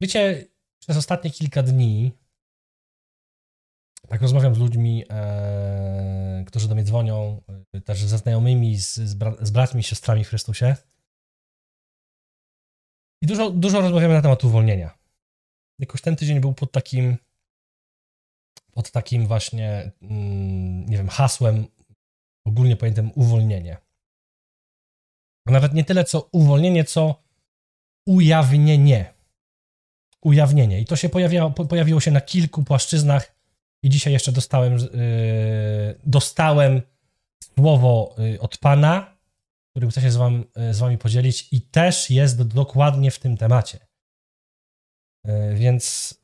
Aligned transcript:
Wiecie, 0.00 0.46
przez 0.80 0.96
ostatnie 0.96 1.30
kilka 1.30 1.62
dni, 1.62 2.12
tak 4.08 4.22
rozmawiam 4.22 4.54
z 4.54 4.58
ludźmi, 4.58 5.04
e, 5.10 6.44
którzy 6.46 6.68
do 6.68 6.74
mnie 6.74 6.84
dzwonią, 6.84 7.42
e, 7.72 7.80
też 7.80 8.04
ze 8.04 8.18
znajomymi, 8.18 8.76
z, 8.76 8.94
z, 8.94 9.14
bra, 9.14 9.34
z 9.40 9.50
braćmi, 9.50 9.82
siostrami 9.82 10.24
w 10.24 10.28
Chrystusie. 10.28 10.76
I 13.22 13.26
dużo, 13.26 13.50
dużo 13.50 13.80
rozmawiamy 13.80 14.14
na 14.14 14.22
temat 14.22 14.44
uwolnienia. 14.44 14.98
Jakoś 15.78 16.00
ten 16.00 16.16
tydzień 16.16 16.40
był 16.40 16.54
pod 16.54 16.72
takim, 16.72 17.16
pod 18.72 18.90
takim 18.90 19.26
właśnie, 19.26 19.90
mm, 20.02 20.86
nie 20.86 20.96
wiem, 20.96 21.08
hasłem 21.08 21.66
ogólnie 22.44 22.76
pojętym 22.76 23.10
uwolnienie. 23.14 23.76
Nawet 25.46 25.74
nie 25.74 25.84
tyle 25.84 26.04
co 26.04 26.28
uwolnienie, 26.32 26.84
co 26.84 27.22
ujawnienie. 28.14 29.14
Ujawnienie. 30.20 30.80
I 30.80 30.84
to 30.84 30.96
się 30.96 31.08
pojawiało, 31.08 31.50
po- 31.50 31.64
pojawiło 31.64 32.00
się 32.00 32.10
na 32.10 32.20
kilku 32.20 32.64
płaszczyznach. 32.64 33.34
I 33.82 33.88
dzisiaj 33.88 34.12
jeszcze 34.12 34.32
dostałem, 34.32 34.76
yy, 34.76 34.88
dostałem 36.04 36.82
słowo 37.42 38.14
yy, 38.18 38.40
od 38.40 38.58
Pana, 38.58 39.16
którym 39.70 39.90
chcę 39.90 40.00
się 40.00 40.10
z, 40.10 40.16
wam, 40.16 40.44
yy, 40.56 40.74
z 40.74 40.78
Wami 40.78 40.98
podzielić, 40.98 41.48
i 41.52 41.60
też 41.60 42.10
jest 42.10 42.38
do, 42.38 42.44
dokładnie 42.44 43.10
w 43.10 43.18
tym 43.18 43.36
temacie. 43.36 43.78
Yy, 45.24 45.54
więc 45.54 46.14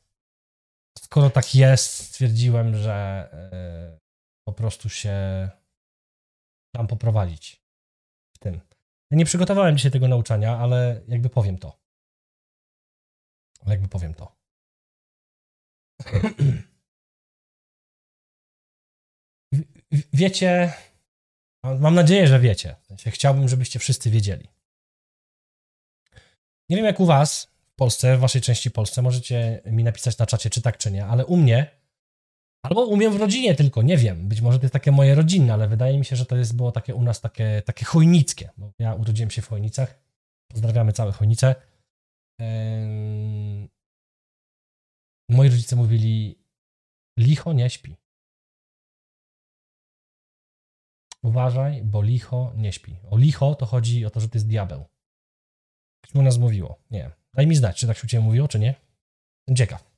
skoro 0.99 1.29
tak 1.29 1.55
jest, 1.55 1.93
stwierdziłem, 1.93 2.75
że 2.75 3.29
yy, 3.51 3.99
po 4.47 4.53
prostu 4.53 4.89
się 4.89 5.49
tam 6.75 6.87
poprowadzić 6.87 7.61
w 8.35 8.39
tym. 8.39 8.66
Nie 9.11 9.25
przygotowałem 9.25 9.77
dzisiaj 9.77 9.91
tego 9.91 10.07
nauczania, 10.07 10.57
ale 10.57 11.01
jakby 11.07 11.29
powiem 11.29 11.57
to. 11.57 11.79
Ale 13.59 13.71
jakby 13.75 13.87
powiem 13.87 14.13
to. 14.13 14.37
Wiecie, 20.13 20.73
mam 21.63 21.95
nadzieję, 21.95 22.27
że 22.27 22.39
wiecie. 22.39 22.75
Chciałbym, 23.07 23.49
żebyście 23.49 23.79
wszyscy 23.79 24.09
wiedzieli. 24.09 24.49
Nie 26.69 26.77
wiem 26.77 26.85
jak 26.85 26.99
u 26.99 27.05
was 27.05 27.45
w 27.45 27.75
Polsce, 27.75 28.17
w 28.17 28.19
waszej 28.19 28.41
części 28.41 28.71
Polsce, 28.71 29.01
możecie 29.01 29.61
mi 29.65 29.83
napisać 29.83 30.17
na 30.17 30.25
czacie, 30.25 30.49
czy 30.49 30.61
tak, 30.61 30.77
czy 30.77 30.91
nie, 30.91 31.05
ale 31.05 31.25
u 31.25 31.37
mnie, 31.37 31.76
albo 32.63 32.85
umiem 32.85 33.13
w 33.13 33.15
rodzinie 33.15 33.55
tylko, 33.55 33.81
nie 33.81 33.97
wiem, 33.97 34.27
być 34.29 34.41
może 34.41 34.59
to 34.59 34.63
jest 34.63 34.73
takie 34.73 34.91
moje 34.91 35.15
rodzinne, 35.15 35.53
ale 35.53 35.67
wydaje 35.67 35.97
mi 35.97 36.05
się, 36.05 36.15
że 36.15 36.25
to 36.25 36.35
jest, 36.35 36.55
było 36.55 36.71
takie 36.71 36.95
u 36.95 37.03
nas 37.03 37.21
takie, 37.21 37.61
takie 37.65 37.85
chojnickie, 37.85 38.49
bo 38.57 38.71
ja 38.79 38.93
urodziłem 38.93 39.31
się 39.31 39.41
w 39.41 39.47
Chojnicach, 39.47 39.99
pozdrawiamy 40.51 40.93
całe 40.93 41.11
Chojnice. 41.11 41.55
Em, 42.39 43.69
Moi 45.29 45.49
rodzice 45.49 45.75
mówili, 45.75 46.39
licho 47.19 47.53
nie 47.53 47.69
śpi. 47.69 47.95
Uważaj, 51.23 51.83
bo 51.83 52.01
licho 52.01 52.53
nie 52.55 52.73
śpi. 52.73 52.97
O 53.09 53.17
licho 53.17 53.55
to 53.55 53.65
chodzi 53.65 54.05
o 54.05 54.09
to, 54.09 54.19
że 54.19 54.29
to 54.29 54.37
jest 54.37 54.47
diabeł. 54.47 54.85
Się 56.05 56.19
u 56.19 56.21
nas 56.21 56.37
mówiło. 56.37 56.79
Nie. 56.91 57.11
Daj 57.33 57.47
mi 57.47 57.55
znać, 57.55 57.79
czy 57.79 57.87
tak 57.87 57.97
się 57.97 58.03
u 58.03 58.07
ciebie 58.07 58.23
mówiło, 58.23 58.47
czy 58.47 58.59
nie. 58.59 58.75
Jestem 59.47 59.55
ciekaw. 59.55 59.91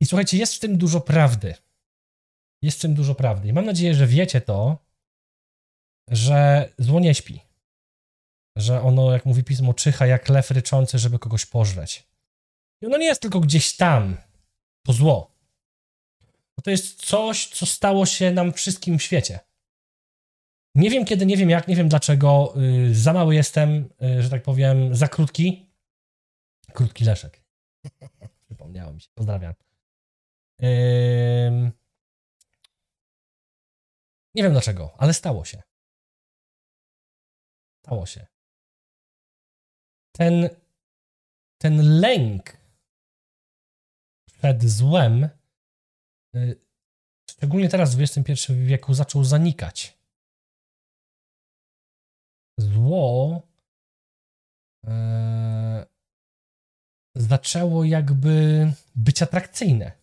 I 0.00 0.06
słuchajcie, 0.06 0.38
jest 0.38 0.54
w 0.54 0.58
tym 0.58 0.78
dużo 0.78 1.00
prawdy. 1.00 1.54
Jest 2.62 2.78
w 2.78 2.82
tym 2.82 2.94
dużo 2.94 3.14
prawdy. 3.14 3.48
I 3.48 3.52
mam 3.52 3.64
nadzieję, 3.64 3.94
że 3.94 4.06
wiecie 4.06 4.40
to, 4.40 4.78
że 6.10 6.68
zło 6.78 7.00
nie 7.00 7.14
śpi. 7.14 7.40
Że 8.56 8.82
ono, 8.82 9.12
jak 9.12 9.26
mówi 9.26 9.44
pismo, 9.44 9.74
czyha 9.74 10.06
jak 10.06 10.28
lew 10.28 10.50
ryczący, 10.50 10.98
żeby 10.98 11.18
kogoś 11.18 11.46
pożreć. 11.46 12.08
I 12.82 12.86
ono 12.86 12.96
nie 12.96 13.06
jest 13.06 13.22
tylko 13.22 13.40
gdzieś 13.40 13.76
tam, 13.76 14.16
to 14.86 14.92
zło. 14.92 15.34
Bo 16.56 16.62
to 16.62 16.70
jest 16.70 17.06
coś, 17.06 17.46
co 17.46 17.66
stało 17.66 18.06
się 18.06 18.32
nam 18.32 18.52
wszystkim 18.52 18.98
w 18.98 19.02
świecie. 19.02 19.40
Nie 20.74 20.90
wiem 20.90 21.04
kiedy, 21.04 21.26
nie 21.26 21.36
wiem 21.36 21.50
jak, 21.50 21.68
nie 21.68 21.76
wiem 21.76 21.88
dlaczego. 21.88 22.54
Yy, 22.56 22.94
za 22.94 23.12
mały 23.12 23.34
jestem, 23.34 23.88
yy, 24.00 24.22
że 24.22 24.30
tak 24.30 24.42
powiem, 24.42 24.94
za 24.94 25.08
krótki. 25.08 25.70
Krótki 26.72 27.04
Leszek. 27.04 27.42
Przypomniało 28.46 28.92
mi 28.92 29.00
się. 29.00 29.08
Pozdrawiam. 29.14 29.54
Nie 34.34 34.42
wiem 34.42 34.52
dlaczego, 34.52 34.94
ale 34.98 35.14
stało 35.14 35.44
się. 35.44 35.62
Stało 37.84 38.06
się. 38.06 38.26
Ten, 40.12 40.48
ten 41.58 42.00
lęk 42.00 42.56
przed 44.26 44.64
złem, 44.64 45.28
y, 46.36 46.60
szczególnie 47.30 47.68
teraz 47.68 47.94
w 47.94 48.00
XXI 48.00 48.52
wieku, 48.54 48.94
zaczął 48.94 49.24
zanikać. 49.24 49.98
Zło 52.58 53.42
e, 54.86 55.86
zaczęło 57.16 57.84
jakby 57.84 58.66
być 58.94 59.22
atrakcyjne. 59.22 59.97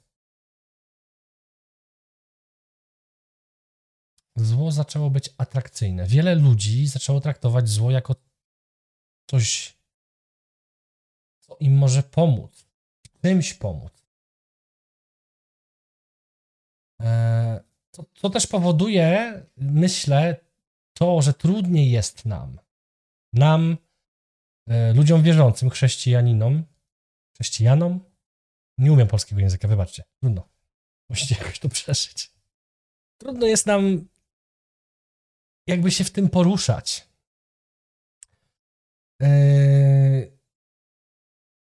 Zło 4.36 4.72
zaczęło 4.72 5.10
być 5.10 5.30
atrakcyjne. 5.38 6.08
Wiele 6.08 6.36
ludzi 6.36 6.88
zaczęło 6.88 7.22
traktować 7.22 7.70
zło 7.70 7.92
jako 7.92 8.16
coś, 9.30 9.78
co 11.40 11.58
im 11.60 11.78
może 11.78 12.04
pomóc, 12.04 12.66
czymś 13.22 13.54
pomóc. 13.54 14.06
E, 17.02 17.64
To, 18.22 18.30
też 18.30 18.48
powoduje, 18.48 19.44
myślę, 19.58 20.46
to, 20.94 21.22
że 21.22 21.34
trudniej 21.34 21.92
jest 21.92 22.26
nam, 22.26 22.60
nam, 23.34 23.78
e, 24.68 24.94
ludziom 24.94 25.24
wierzącym, 25.24 25.70
chrześcijaninom, 25.70 26.64
chrześcijanom, 27.34 28.00
nie 28.78 28.94
umiem 28.94 29.08
polskiego 29.08 29.42
języka, 29.42 29.68
wybaczcie, 29.68 30.04
trudno. 30.20 30.50
Musicie 31.10 31.36
jakoś 31.40 31.60
to 31.60 31.70
przeżyć. 31.70 32.32
Trudno 33.18 33.48
jest 33.48 33.66
nam 33.66 34.08
jakby 35.68 35.92
się 35.92 36.04
w 36.04 36.12
tym 36.12 36.30
poruszać. 36.30 37.08
Yy, 39.22 40.38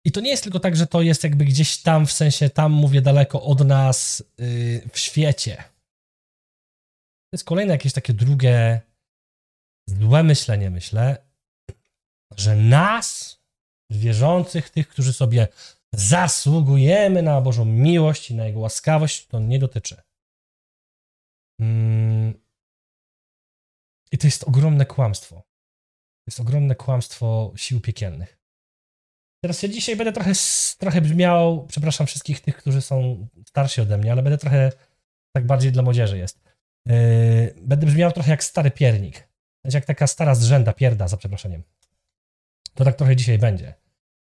I 0.06 0.12
to 0.12 0.22
nie 0.22 0.30
jest 0.30 0.44
tylko 0.44 0.60
tak, 0.60 0.76
że 0.76 0.88
to 0.88 1.02
jest 1.02 1.24
jakby 1.24 1.46
gdzieś 1.46 1.82
tam, 1.82 2.06
w 2.06 2.12
sensie 2.12 2.50
tam 2.50 2.72
mówię 2.72 3.02
daleko 3.02 3.44
od 3.44 3.68
nas 3.68 4.24
yy, 4.38 4.90
w 4.94 5.00
świecie. 5.00 5.56
To 7.30 7.34
jest 7.34 7.46
kolejne 7.46 7.74
jakieś 7.74 7.94
takie 7.94 8.14
drugie 8.14 8.82
złe 9.90 10.24
myślenie, 10.24 10.70
myślę, 10.70 11.18
że 12.38 12.56
nas, 12.56 13.40
wierzących, 13.90 14.70
tych, 14.70 14.88
którzy 14.88 15.14
sobie 15.14 15.48
zasługujemy 15.94 17.22
na 17.22 17.42
Bożą 17.42 17.66
miłość 17.66 18.32
i 18.32 18.36
na 18.36 18.46
Jego 18.46 18.60
łaskawość, 18.60 19.28
to 19.28 19.40
nie 19.40 19.60
dotyczy. 19.60 20.02
Mm. 21.60 22.47
I 24.12 24.18
to 24.18 24.28
jest 24.28 24.44
ogromne 24.44 24.86
kłamstwo. 24.86 25.36
To 25.36 26.28
jest 26.28 26.40
ogromne 26.40 26.76
kłamstwo 26.76 27.54
sił 27.56 27.82
piekielnych. 27.82 28.38
Teraz 29.44 29.64
ja 29.64 29.70
dzisiaj 29.70 29.96
będę 29.96 30.14
trochę, 30.14 30.32
trochę 30.78 31.02
brzmiał, 31.02 31.66
przepraszam 31.68 32.08
wszystkich 32.08 32.42
tych, 32.42 32.58
którzy 32.58 32.82
są 32.82 33.28
starsi 33.48 33.82
ode 33.82 33.98
mnie, 33.98 34.12
ale 34.12 34.24
będę 34.24 34.38
trochę, 34.38 34.72
tak 35.36 35.46
bardziej 35.46 35.72
dla 35.72 35.84
młodzieży 35.84 36.18
jest. 36.18 36.40
Yy, 36.86 37.56
będę 37.62 37.86
brzmiał 37.86 38.12
trochę 38.12 38.32
jak 38.32 38.44
stary 38.44 38.72
piernik. 38.72 39.28
Znaczy 39.62 39.78
jak 39.78 39.86
taka 39.86 40.08
stara 40.08 40.36
zrzęda, 40.36 40.74
pierda, 40.74 41.08
za 41.08 41.18
przeproszeniem. 41.18 41.64
To 42.74 42.86
tak 42.86 42.96
trochę 42.96 43.16
dzisiaj 43.16 43.38
będzie. 43.38 43.74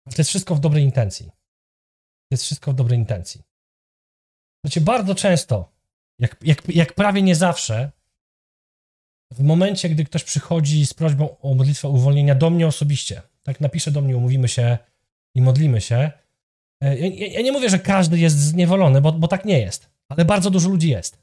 To 0.06 0.16
jest 0.18 0.30
wszystko 0.30 0.56
w 0.56 0.60
dobrej 0.60 0.84
intencji. 0.84 1.26
To 2.30 2.34
jest 2.34 2.44
wszystko 2.44 2.72
w 2.72 2.76
dobrej 2.76 3.00
intencji. 3.00 3.44
Wiecie, 4.66 4.82
bardzo 4.82 5.16
często, 5.16 5.72
jak, 6.20 6.38
jak, 6.42 6.70
jak 6.70 6.94
prawie 6.94 7.22
nie 7.22 7.36
zawsze, 7.36 7.92
w 9.32 9.44
momencie, 9.44 9.90
gdy 9.90 10.06
ktoś 10.06 10.24
przychodzi 10.24 10.86
z 10.86 10.94
prośbą 10.94 11.40
o 11.40 11.54
modlitwę 11.54 11.90
uwolnienia 11.90 12.36
do 12.36 12.50
mnie 12.50 12.68
osobiście, 12.68 13.22
tak 13.44 13.62
napisze 13.62 13.92
do 13.92 14.02
mnie, 14.02 14.18
umówimy 14.18 14.48
się 14.48 14.78
i 15.36 15.42
modlimy 15.42 15.82
się. 15.82 16.12
e, 16.84 17.00
Ja, 17.00 17.28
ja, 17.28 17.42
nie 17.42 17.52
mówię, 17.52 17.70
że 17.70 17.80
każdy 17.80 18.20
jest 18.20 18.38
zniewolony, 18.40 19.02
bo, 19.02 19.12
bo 19.12 19.28
tak 19.28 19.46
nie 19.46 19.60
jest, 19.60 19.90
ale 20.10 20.26
bardzo 20.26 20.50
dużo 20.50 20.70
ludzi 20.70 20.90
jest. 20.90 21.18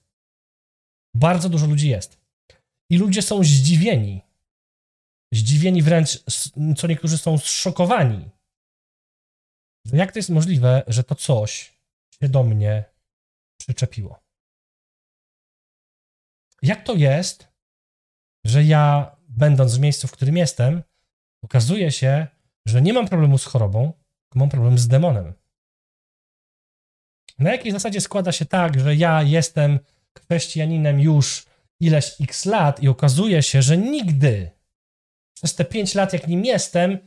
Bardzo 1.14 1.48
dużo 1.48 1.66
ludzi 1.66 1.88
jest. 1.88 2.20
I 2.90 2.98
ludzie 2.98 3.22
są 3.22 3.44
zdziwieni. 3.44 4.22
Zdziwieni 5.32 5.82
wręcz, 5.82 6.24
co 6.76 6.86
niektórzy 6.86 7.18
są 7.18 7.38
zszokowani. 7.38 8.30
Jak 9.92 10.12
to 10.12 10.18
jest 10.18 10.30
możliwe, 10.30 10.82
że 10.86 11.04
to 11.04 11.14
coś 11.14 11.78
się 12.20 12.28
do 12.28 12.42
mnie 12.42 12.84
przyczepiło? 13.60 14.20
Jak 16.62 16.84
to 16.84 16.94
jest, 16.94 17.48
że 18.48 18.64
ja, 18.64 19.16
będąc 19.28 19.76
w 19.76 19.80
miejscu, 19.80 20.08
w 20.08 20.12
którym 20.12 20.36
jestem, 20.36 20.82
okazuje 21.42 21.92
się, 21.92 22.26
że 22.66 22.82
nie 22.82 22.92
mam 22.92 23.08
problemu 23.08 23.38
z 23.38 23.44
chorobą, 23.44 23.92
mam 24.34 24.48
problem 24.48 24.78
z 24.78 24.88
demonem. 24.88 25.34
Na 27.38 27.52
jakiej 27.52 27.72
zasadzie 27.72 28.00
składa 28.00 28.32
się 28.32 28.46
tak, 28.46 28.80
że 28.80 28.94
ja 28.94 29.22
jestem 29.22 29.78
chrześcijaninem 30.18 31.00
już 31.00 31.46
ileś 31.80 32.20
x 32.20 32.44
lat 32.44 32.82
i 32.82 32.88
okazuje 32.88 33.42
się, 33.42 33.62
że 33.62 33.76
nigdy 33.78 34.50
przez 35.34 35.54
te 35.54 35.64
5 35.64 35.94
lat, 35.94 36.12
jak 36.12 36.28
nim 36.28 36.44
jestem, 36.44 36.98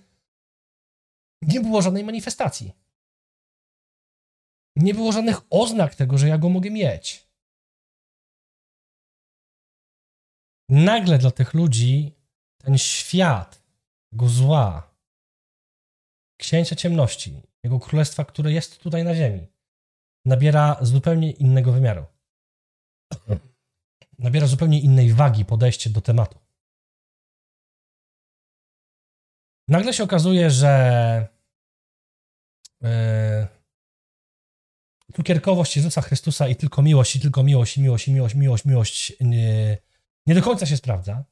nie 1.41 1.59
było 1.59 1.81
żadnej 1.81 2.03
manifestacji. 2.03 2.74
Nie 4.75 4.94
było 4.94 5.12
żadnych 5.12 5.41
oznak 5.50 5.95
tego, 5.95 6.18
że 6.18 6.27
ja 6.27 6.38
go 6.38 6.50
mogę 6.50 6.69
mieć. 6.69 7.28
Nagle 10.69 11.18
dla 11.18 11.31
tych 11.31 11.54
ludzi 11.54 12.16
ten 12.57 12.77
świat, 12.77 13.63
jego 14.12 14.30
zła, 14.30 14.95
księcia 16.38 16.75
ciemności, 16.75 17.42
jego 17.63 17.80
królestwa, 17.80 18.25
które 18.25 18.51
jest 18.51 18.80
tutaj 18.80 19.04
na 19.04 19.16
ziemi, 19.16 19.48
nabiera 20.25 20.77
zupełnie 20.81 21.31
innego 21.31 21.71
wymiaru. 21.71 22.06
Nabiera 24.19 24.48
zupełnie 24.48 24.80
innej 24.80 25.13
wagi 25.13 25.45
podejście 25.45 25.89
do 25.89 26.01
tematu. 26.01 26.39
Nagle 29.68 29.94
się 29.94 30.04
okazuje, 30.04 30.51
że 30.51 31.27
yy, 32.81 32.89
cukierkowość 35.13 35.75
Jezusa 35.75 36.01
Chrystusa 36.01 36.48
i 36.48 36.56
tylko 36.56 36.81
miłość, 36.81 37.15
i 37.15 37.19
tylko 37.19 37.44
miłość, 37.44 37.77
i 37.77 37.81
miłość, 37.81 38.07
i 38.07 38.12
miłość, 38.12 38.36
miłość, 38.36 38.65
miłość 38.65 39.13
nie, 39.22 39.77
nie 40.29 40.35
do 40.35 40.41
końca 40.41 40.65
się 40.65 40.77
sprawdza. 40.77 41.23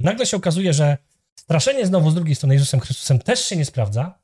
Nagle 0.00 0.26
się 0.26 0.36
okazuje, 0.36 0.72
że 0.72 0.98
straszenie 1.38 1.86
znowu 1.86 2.10
z 2.10 2.14
drugiej 2.14 2.34
strony 2.34 2.54
Jezusem 2.54 2.80
Chrystusem 2.80 3.18
też 3.18 3.44
się 3.44 3.56
nie 3.56 3.64
sprawdza. 3.64 4.18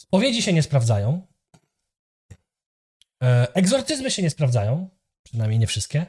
Spowiedzi 0.00 0.42
się 0.42 0.52
nie 0.52 0.62
sprawdzają. 0.62 1.26
E, 3.22 3.54
egzorcyzmy 3.54 4.10
się 4.10 4.22
nie 4.22 4.30
sprawdzają. 4.30 4.88
Przynajmniej 5.22 5.58
nie 5.58 5.66
wszystkie. 5.66 6.06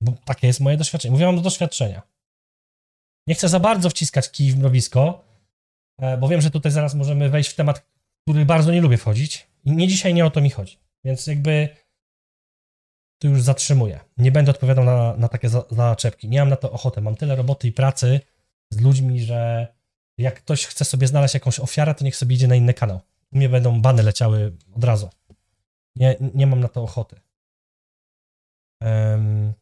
Bo 0.00 0.12
takie 0.24 0.46
jest 0.46 0.60
moje 0.60 0.76
doświadczenie. 0.76 1.12
Mówię 1.12 1.26
wam 1.26 1.36
do 1.36 1.42
doświadczenia. 1.42 2.02
Nie 3.26 3.34
chcę 3.34 3.48
za 3.48 3.60
bardzo 3.60 3.90
wciskać 3.90 4.30
kij 4.30 4.52
w 4.52 4.58
mrowisko, 4.58 5.24
e, 5.98 6.16
bo 6.16 6.28
wiem, 6.28 6.40
że 6.40 6.50
tutaj 6.50 6.72
zaraz 6.72 6.94
możemy 6.94 7.28
wejść 7.28 7.50
w 7.50 7.54
temat, 7.54 7.86
który 8.22 8.44
bardzo 8.44 8.72
nie 8.72 8.80
lubię 8.80 8.96
wchodzić. 8.96 9.46
I 9.64 9.72
nie 9.72 9.88
dzisiaj 9.88 10.14
nie 10.14 10.26
o 10.26 10.30
to 10.30 10.40
mi 10.40 10.50
chodzi. 10.50 10.78
Więc 11.04 11.26
jakby 11.26 11.85
tu 13.18 13.28
już 13.28 13.42
zatrzymuję. 13.42 14.00
Nie 14.18 14.32
będę 14.32 14.50
odpowiadał 14.50 14.84
na, 14.84 15.16
na 15.16 15.28
takie 15.28 15.48
za, 15.48 15.64
zaczepki. 15.70 16.28
Nie 16.28 16.38
mam 16.38 16.48
na 16.48 16.56
to 16.56 16.72
ochotę. 16.72 17.00
Mam 17.00 17.16
tyle 17.16 17.36
roboty 17.36 17.68
i 17.68 17.72
pracy 17.72 18.20
z 18.70 18.80
ludźmi, 18.80 19.20
że 19.20 19.68
jak 20.18 20.34
ktoś 20.34 20.66
chce 20.66 20.84
sobie 20.84 21.06
znaleźć 21.06 21.34
jakąś 21.34 21.60
ofiarę, 21.60 21.94
to 21.94 22.04
niech 22.04 22.16
sobie 22.16 22.34
idzie 22.34 22.48
na 22.48 22.54
inny 22.54 22.74
kanał. 22.74 23.00
Mnie 23.32 23.48
będą 23.48 23.82
bany 23.82 24.02
leciały 24.02 24.56
od 24.76 24.84
razu. 24.84 25.10
Nie, 25.96 26.16
nie 26.34 26.46
mam 26.46 26.60
na 26.60 26.68
to 26.68 26.82
ochoty. 26.82 27.20
Um, 28.80 29.52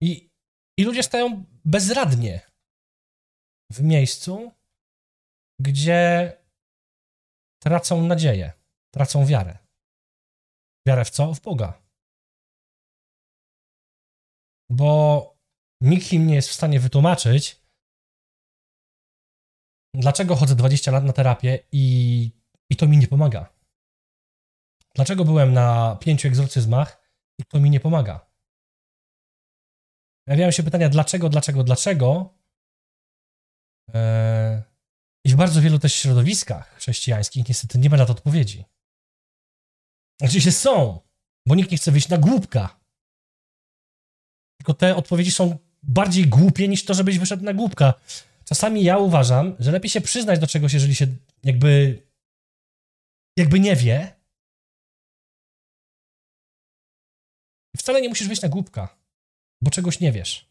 i, 0.00 0.30
I 0.76 0.84
ludzie 0.84 1.02
stają 1.02 1.44
bezradnie 1.64 2.40
w 3.70 3.82
miejscu, 3.82 4.52
gdzie 5.60 6.32
tracą 7.62 8.06
nadzieję, 8.06 8.52
tracą 8.90 9.26
wiarę. 9.26 9.63
Wiarę 10.86 11.04
w 11.04 11.10
co? 11.10 11.34
W 11.34 11.40
Boga. 11.40 11.82
Bo 14.70 15.36
nikt 15.80 16.12
im 16.12 16.26
nie 16.26 16.34
jest 16.34 16.48
w 16.48 16.54
stanie 16.54 16.80
wytłumaczyć, 16.80 17.62
dlaczego 19.94 20.36
chodzę 20.36 20.54
20 20.56 20.90
lat 20.90 21.04
na 21.04 21.12
terapię 21.12 21.58
i, 21.72 21.84
i 22.70 22.76
to 22.76 22.88
mi 22.88 22.98
nie 22.98 23.08
pomaga. 23.08 23.54
Dlaczego 24.94 25.24
byłem 25.24 25.52
na 25.52 25.96
pięciu 26.00 26.28
egzorcyzmach 26.28 27.10
i 27.38 27.44
to 27.44 27.60
mi 27.60 27.70
nie 27.70 27.80
pomaga. 27.80 28.26
Pojawiają 30.26 30.50
się 30.50 30.62
pytania, 30.62 30.88
dlaczego, 30.88 31.28
dlaczego, 31.28 31.64
dlaczego. 31.64 32.34
Eee, 33.94 34.62
I 35.24 35.30
w 35.30 35.36
bardzo 35.36 35.60
wielu 35.60 35.78
też 35.78 35.94
środowiskach 35.94 36.76
chrześcijańskich 36.76 37.48
niestety 37.48 37.78
nie 37.78 37.90
ma 37.90 37.96
na 37.96 38.06
to 38.06 38.12
odpowiedzi. 38.12 38.64
Oczywiście 40.22 40.52
są, 40.52 41.00
bo 41.46 41.54
nikt 41.54 41.70
nie 41.70 41.76
chce 41.76 41.92
wyjść 41.92 42.08
na 42.08 42.18
głupka. 42.18 42.80
Tylko 44.58 44.74
te 44.74 44.96
odpowiedzi 44.96 45.30
są 45.30 45.58
bardziej 45.82 46.26
głupie 46.26 46.68
niż 46.68 46.84
to, 46.84 46.94
żebyś 46.94 47.18
wyszedł 47.18 47.44
na 47.44 47.54
głupka. 47.54 47.94
Czasami 48.44 48.84
ja 48.84 48.98
uważam, 48.98 49.56
że 49.58 49.72
lepiej 49.72 49.90
się 49.90 50.00
przyznać 50.00 50.38
do 50.38 50.46
czegoś, 50.46 50.72
jeżeli 50.72 50.94
się 50.94 51.06
jakby 51.44 52.02
jakby 53.36 53.60
nie 53.60 53.76
wie. 53.76 54.14
Wcale 57.76 58.00
nie 58.00 58.08
musisz 58.08 58.28
wyjść 58.28 58.42
na 58.42 58.48
głupka, 58.48 58.96
bo 59.62 59.70
czegoś 59.70 60.00
nie 60.00 60.12
wiesz. 60.12 60.48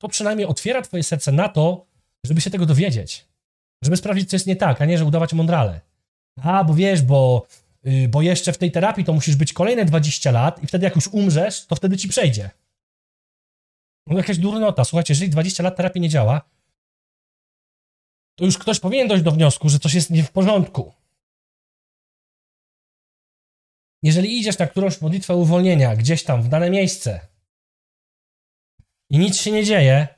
To 0.00 0.08
przynajmniej 0.08 0.46
otwiera 0.46 0.82
twoje 0.82 1.02
serce 1.02 1.32
na 1.32 1.48
to, 1.48 1.86
żeby 2.24 2.40
się 2.40 2.50
tego 2.50 2.66
dowiedzieć. 2.66 3.28
Żeby 3.84 3.96
sprawdzić, 3.96 4.30
co 4.30 4.36
jest 4.36 4.46
nie 4.46 4.56
tak, 4.56 4.82
a 4.82 4.84
nie, 4.84 4.98
że 4.98 5.04
udawać 5.04 5.32
mądrale. 5.32 5.80
A, 6.42 6.64
bo 6.64 6.74
wiesz, 6.74 7.02
bo 7.02 7.46
bo 8.08 8.22
jeszcze 8.22 8.52
w 8.52 8.58
tej 8.58 8.72
terapii 8.72 9.04
to 9.04 9.12
musisz 9.12 9.36
być 9.36 9.52
kolejne 9.52 9.84
20 9.84 10.30
lat 10.30 10.62
i 10.62 10.66
wtedy 10.66 10.84
jak 10.84 10.96
już 10.96 11.08
umrzesz, 11.08 11.66
to 11.66 11.76
wtedy 11.76 11.96
ci 11.96 12.08
przejdzie. 12.08 12.50
No 14.06 14.16
jakaś 14.16 14.38
durnota. 14.38 14.84
Słuchajcie, 14.84 15.12
jeżeli 15.12 15.30
20 15.30 15.62
lat 15.62 15.76
terapii 15.76 16.00
nie 16.00 16.08
działa, 16.08 16.50
to 18.34 18.44
już 18.44 18.58
ktoś 18.58 18.80
powinien 18.80 19.08
dojść 19.08 19.24
do 19.24 19.30
wniosku, 19.30 19.68
że 19.68 19.78
coś 19.78 19.94
jest 19.94 20.10
nie 20.10 20.24
w 20.24 20.30
porządku. 20.30 20.94
Jeżeli 24.02 24.38
idziesz 24.38 24.58
na 24.58 24.66
którąś 24.66 25.00
modlitwę 25.00 25.36
uwolnienia, 25.36 25.96
gdzieś 25.96 26.24
tam, 26.24 26.42
w 26.42 26.48
dane 26.48 26.70
miejsce 26.70 27.20
i 29.10 29.18
nic 29.18 29.36
się 29.36 29.50
nie 29.50 29.64
dzieje, 29.64 30.08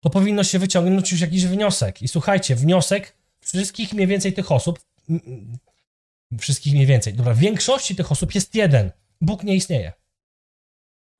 to 0.00 0.10
powinno 0.10 0.44
się 0.44 0.58
wyciągnąć 0.58 1.12
już 1.12 1.20
jakiś 1.20 1.46
wniosek. 1.46 2.02
I 2.02 2.08
słuchajcie, 2.08 2.56
wniosek 2.56 3.16
wszystkich 3.40 3.92
mniej 3.92 4.06
więcej 4.06 4.32
tych 4.32 4.52
osób, 4.52 4.80
Wszystkich 6.38 6.72
mniej 6.72 6.86
więcej. 6.86 7.14
Dobra, 7.14 7.34
w 7.34 7.38
większości 7.38 7.96
tych 7.96 8.12
osób 8.12 8.34
jest 8.34 8.54
jeden. 8.54 8.90
Bóg 9.20 9.42
nie 9.42 9.54
istnieje. 9.54 9.92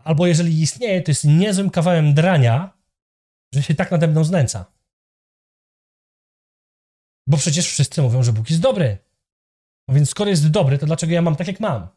Albo 0.05 0.27
jeżeli 0.27 0.61
istnieje, 0.63 1.03
to 1.03 1.11
jest 1.11 1.25
niezłym 1.25 1.71
kawałem 1.71 2.15
drania, 2.15 2.79
że 3.55 3.63
się 3.63 3.75
tak 3.75 3.91
nade 3.91 4.09
mną 4.09 4.25
znęca. 4.25 4.73
Bo 7.27 7.37
przecież 7.37 7.67
wszyscy 7.67 8.03
mówią, 8.03 8.23
że 8.23 8.33
Bóg 8.33 8.51
jest 8.51 8.63
dobry. 8.63 8.99
No 9.89 9.95
więc 9.95 10.11
skoro 10.11 10.31
jest 10.31 10.51
dobry, 10.51 10.79
to 10.79 10.87
dlaczego 10.87 11.13
ja 11.13 11.23
mam 11.23 11.37
tak, 11.37 11.47
jak 11.47 11.61
mam? 11.61 11.89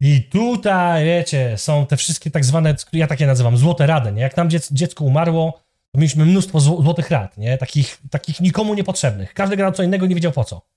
I 0.00 0.22
tutaj, 0.22 1.04
wiecie, 1.04 1.58
są 1.58 1.86
te 1.86 1.96
wszystkie 1.96 2.30
tak 2.30 2.44
zwane, 2.44 2.74
ja 2.92 3.06
takie 3.06 3.26
nazywam, 3.26 3.56
złote 3.56 3.86
rady, 3.86 4.12
nie? 4.12 4.22
Jak 4.22 4.34
tam 4.34 4.50
dziecko 4.70 5.04
umarło, 5.04 5.52
to 5.92 6.00
mieliśmy 6.00 6.24
mnóstwo 6.24 6.60
złotych 6.60 7.10
rad, 7.10 7.38
nie? 7.38 7.58
Takich, 7.58 8.02
takich 8.10 8.40
nikomu 8.40 8.74
niepotrzebnych. 8.74 9.34
Każdy 9.34 9.56
grał 9.56 9.72
co 9.72 9.82
innego, 9.82 10.06
nie 10.06 10.14
wiedział 10.14 10.32
po 10.32 10.44
co 10.44 10.75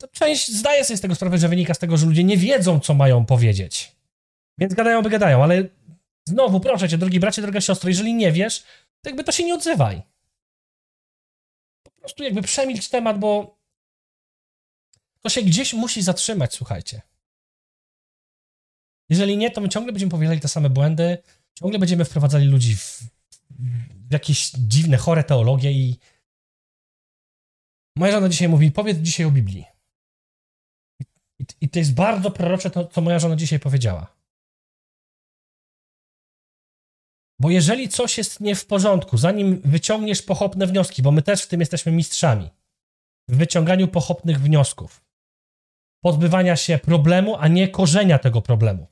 to 0.00 0.08
część 0.08 0.52
zdaje 0.52 0.84
sobie 0.84 0.96
z 0.96 1.00
tego 1.00 1.14
sprawę, 1.14 1.38
że 1.38 1.48
wynika 1.48 1.74
z 1.74 1.78
tego, 1.78 1.96
że 1.96 2.06
ludzie 2.06 2.24
nie 2.24 2.36
wiedzą, 2.36 2.80
co 2.80 2.94
mają 2.94 3.26
powiedzieć. 3.26 3.96
Więc 4.58 4.74
gadają, 4.74 5.02
by 5.02 5.10
gadają, 5.10 5.42
ale 5.42 5.68
znowu 6.28 6.60
proszę 6.60 6.88
cię, 6.88 6.98
drogi 6.98 7.20
bracie, 7.20 7.42
droga 7.42 7.60
siostro, 7.60 7.88
jeżeli 7.88 8.14
nie 8.14 8.32
wiesz, 8.32 8.64
to 9.02 9.10
jakby 9.10 9.24
to 9.24 9.32
się 9.32 9.44
nie 9.44 9.54
odzywaj. 9.54 10.02
Po 11.82 11.90
prostu 11.90 12.22
jakby 12.22 12.42
przemilcz 12.42 12.88
temat, 12.88 13.18
bo 13.18 13.58
to 15.20 15.28
się 15.28 15.42
gdzieś 15.42 15.74
musi 15.74 16.02
zatrzymać, 16.02 16.54
słuchajcie. 16.54 17.02
Jeżeli 19.08 19.36
nie, 19.36 19.50
to 19.50 19.60
my 19.60 19.68
ciągle 19.68 19.92
będziemy 19.92 20.10
powielali 20.10 20.40
te 20.40 20.48
same 20.48 20.70
błędy, 20.70 21.18
ciągle 21.54 21.78
będziemy 21.78 22.04
wprowadzali 22.04 22.46
ludzi 22.46 22.76
w, 22.76 23.02
w 24.08 24.12
jakieś 24.12 24.50
dziwne, 24.50 24.96
chore 24.96 25.24
teologie 25.24 25.72
i 25.72 25.98
moja 27.96 28.12
żona 28.12 28.28
dzisiaj 28.28 28.48
mówi, 28.48 28.70
powiedz 28.70 28.98
dzisiaj 28.98 29.26
o 29.26 29.30
Biblii. 29.30 29.79
I, 31.60 31.68
to 31.68 31.78
jest 31.78 31.94
bardzo 31.94 32.30
prorocze 32.30 32.70
to, 32.70 32.84
co 32.84 33.00
moja 33.00 33.18
żona 33.18 33.36
dzisiaj 33.36 33.60
powiedziała. 33.60 34.16
Bo 37.40 37.50
jeżeli 37.50 37.88
coś 37.88 38.18
jest 38.18 38.40
nie 38.40 38.54
w 38.54 38.66
porządku, 38.66 39.16
zanim 39.16 39.60
wyciągniesz 39.60 40.22
pochopne 40.22 40.66
wnioski, 40.66 41.02
bo 41.02 41.10
my 41.10 41.22
też 41.22 41.42
w 41.42 41.48
tym 41.48 41.60
jesteśmy 41.60 41.92
mistrzami, 41.92 42.50
w 43.28 43.36
wyciąganiu 43.36 43.88
pochopnych 43.88 44.40
wniosków, 44.40 45.04
pozbywania 46.04 46.56
się 46.56 46.78
problemu, 46.78 47.36
a 47.36 47.48
nie 47.48 47.68
korzenia 47.68 48.18
tego 48.18 48.42
problemu. 48.42 48.86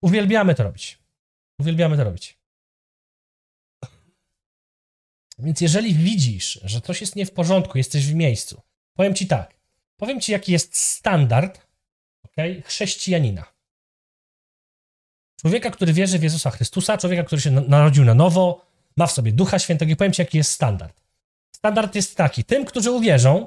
Uwielbiamy 0.00 0.54
to 0.54 0.62
robić. 0.62 0.98
Uwielbiamy 1.60 1.96
to 1.96 2.04
robić. 2.04 2.38
Więc 5.38 5.60
jeżeli 5.60 5.94
widzisz, 5.94 6.60
że 6.64 6.80
coś 6.80 7.00
jest 7.00 7.16
nie 7.16 7.26
w 7.26 7.32
porządku, 7.32 7.78
jesteś 7.78 8.06
w 8.06 8.14
miejscu, 8.14 8.62
powiem 8.96 9.14
ci 9.14 9.26
tak. 9.26 9.61
Powiem 9.96 10.20
ci, 10.20 10.32
jaki 10.32 10.52
jest 10.52 10.76
standard 10.76 11.66
okay, 12.24 12.62
chrześcijanina. 12.62 13.44
Człowieka, 15.40 15.70
który 15.70 15.92
wierzy 15.92 16.18
w 16.18 16.22
Jezusa 16.22 16.50
Chrystusa, 16.50 16.98
człowieka, 16.98 17.22
który 17.24 17.40
się 17.40 17.50
na- 17.50 17.60
narodził 17.60 18.04
na 18.04 18.14
nowo, 18.14 18.66
ma 18.96 19.06
w 19.06 19.12
sobie 19.12 19.32
Ducha 19.32 19.58
Świętego 19.58 19.92
i 19.92 19.96
powiem 19.96 20.12
Ci, 20.12 20.22
jaki 20.22 20.38
jest 20.38 20.50
standard. 20.50 21.00
Standard 21.56 21.94
jest 21.94 22.16
taki, 22.16 22.44
tym, 22.44 22.64
którzy 22.64 22.90
uwierzą, 22.90 23.46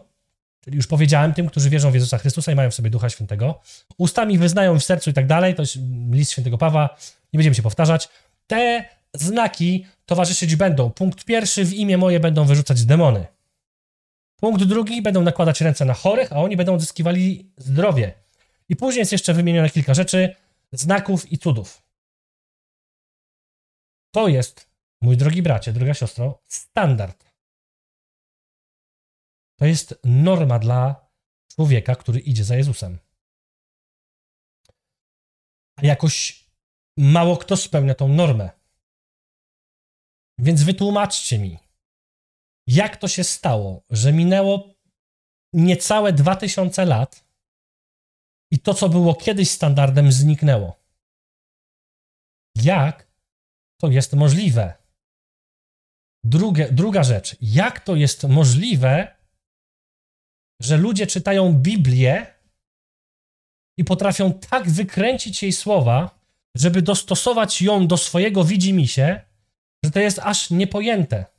czyli 0.63 0.77
już 0.77 0.87
powiedziałem, 0.87 1.33
tym, 1.33 1.49
którzy 1.49 1.69
wierzą 1.69 1.91
w 1.91 1.93
Jezusa 1.93 2.17
Chrystusa 2.17 2.51
i 2.51 2.55
mają 2.55 2.71
w 2.71 2.75
sobie 2.75 2.89
Ducha 2.89 3.09
Świętego, 3.09 3.61
ustami 3.97 4.37
wyznają 4.37 4.79
w 4.79 4.83
sercu 4.83 5.09
i 5.09 5.13
tak 5.13 5.27
dalej, 5.27 5.55
to 5.55 5.61
jest 5.61 5.77
list 6.11 6.31
świętego 6.31 6.57
Pawła, 6.57 6.89
nie 7.33 7.37
będziemy 7.37 7.55
się 7.55 7.61
powtarzać, 7.61 8.09
te 8.47 8.85
znaki 9.13 9.85
towarzyszyć 10.05 10.55
będą. 10.55 10.89
Punkt 10.89 11.25
pierwszy, 11.25 11.65
w 11.65 11.73
imię 11.73 11.97
moje 11.97 12.19
będą 12.19 12.45
wyrzucać 12.45 12.85
demony. 12.85 13.25
Punkt 14.35 14.63
drugi, 14.63 15.01
będą 15.01 15.21
nakładać 15.21 15.61
ręce 15.61 15.85
na 15.85 15.93
chorych, 15.93 16.33
a 16.33 16.35
oni 16.35 16.57
będą 16.57 16.73
odzyskiwali 16.73 17.51
zdrowie. 17.57 18.13
I 18.69 18.75
później 18.75 18.99
jest 18.99 19.11
jeszcze 19.11 19.33
wymienione 19.33 19.69
kilka 19.69 19.93
rzeczy, 19.93 20.35
znaków 20.71 21.31
i 21.31 21.37
cudów. 21.37 21.81
To 24.11 24.27
jest, 24.27 24.69
mój 25.01 25.17
drogi 25.17 25.41
bracie, 25.41 25.73
droga 25.73 25.93
siostro, 25.93 26.41
standard. 26.47 27.25
To 29.59 29.65
jest 29.65 29.99
norma 30.03 30.59
dla 30.59 31.07
człowieka, 31.55 31.95
który 31.95 32.19
idzie 32.19 32.43
za 32.43 32.55
Jezusem. 32.55 32.97
A 35.75 35.85
jakoś 35.85 36.45
mało 36.97 37.37
kto 37.37 37.57
spełnia 37.57 37.95
tą 37.95 38.07
normę. 38.07 38.49
Więc 40.37 40.63
wytłumaczcie 40.63 41.39
mi, 41.39 41.57
jak 42.67 42.97
to 42.97 43.07
się 43.07 43.23
stało, 43.23 43.83
że 43.89 44.13
minęło 44.13 44.75
niecałe 45.53 46.13
2000 46.13 46.85
lat 46.85 47.25
i 48.51 48.59
to, 48.59 48.73
co 48.73 48.89
było 48.89 49.15
kiedyś 49.15 49.49
standardem, 49.49 50.11
zniknęło. 50.11 50.79
Jak 52.55 53.07
to 53.81 53.87
jest 53.87 54.13
możliwe? 54.13 54.73
Drugie, 56.23 56.71
druga 56.71 57.03
rzecz, 57.03 57.35
jak 57.41 57.79
to 57.79 57.95
jest 57.95 58.23
możliwe, 58.23 59.15
że 60.61 60.77
ludzie 60.77 61.07
czytają 61.07 61.53
Biblię 61.53 62.35
i 63.77 63.83
potrafią 63.83 64.33
tak 64.33 64.69
wykręcić 64.69 65.43
jej 65.43 65.51
słowa, 65.53 66.19
żeby 66.55 66.81
dostosować 66.81 67.61
ją 67.61 67.87
do 67.87 67.97
swojego 67.97 68.43
widzimisię, 68.43 69.21
że 69.83 69.91
to 69.91 69.99
jest 69.99 70.19
aż 70.19 70.49
niepojęte. 70.49 71.34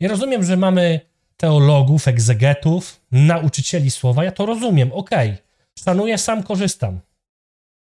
Ja 0.00 0.08
rozumiem, 0.08 0.44
że 0.44 0.56
mamy 0.56 1.00
teologów, 1.36 2.08
egzegetów, 2.08 3.00
nauczycieli 3.12 3.90
słowa, 3.90 4.24
ja 4.24 4.32
to 4.32 4.46
rozumiem, 4.46 4.92
okej, 4.92 5.36
szanuję, 5.78 6.18
sam 6.18 6.42
korzystam. 6.42 7.00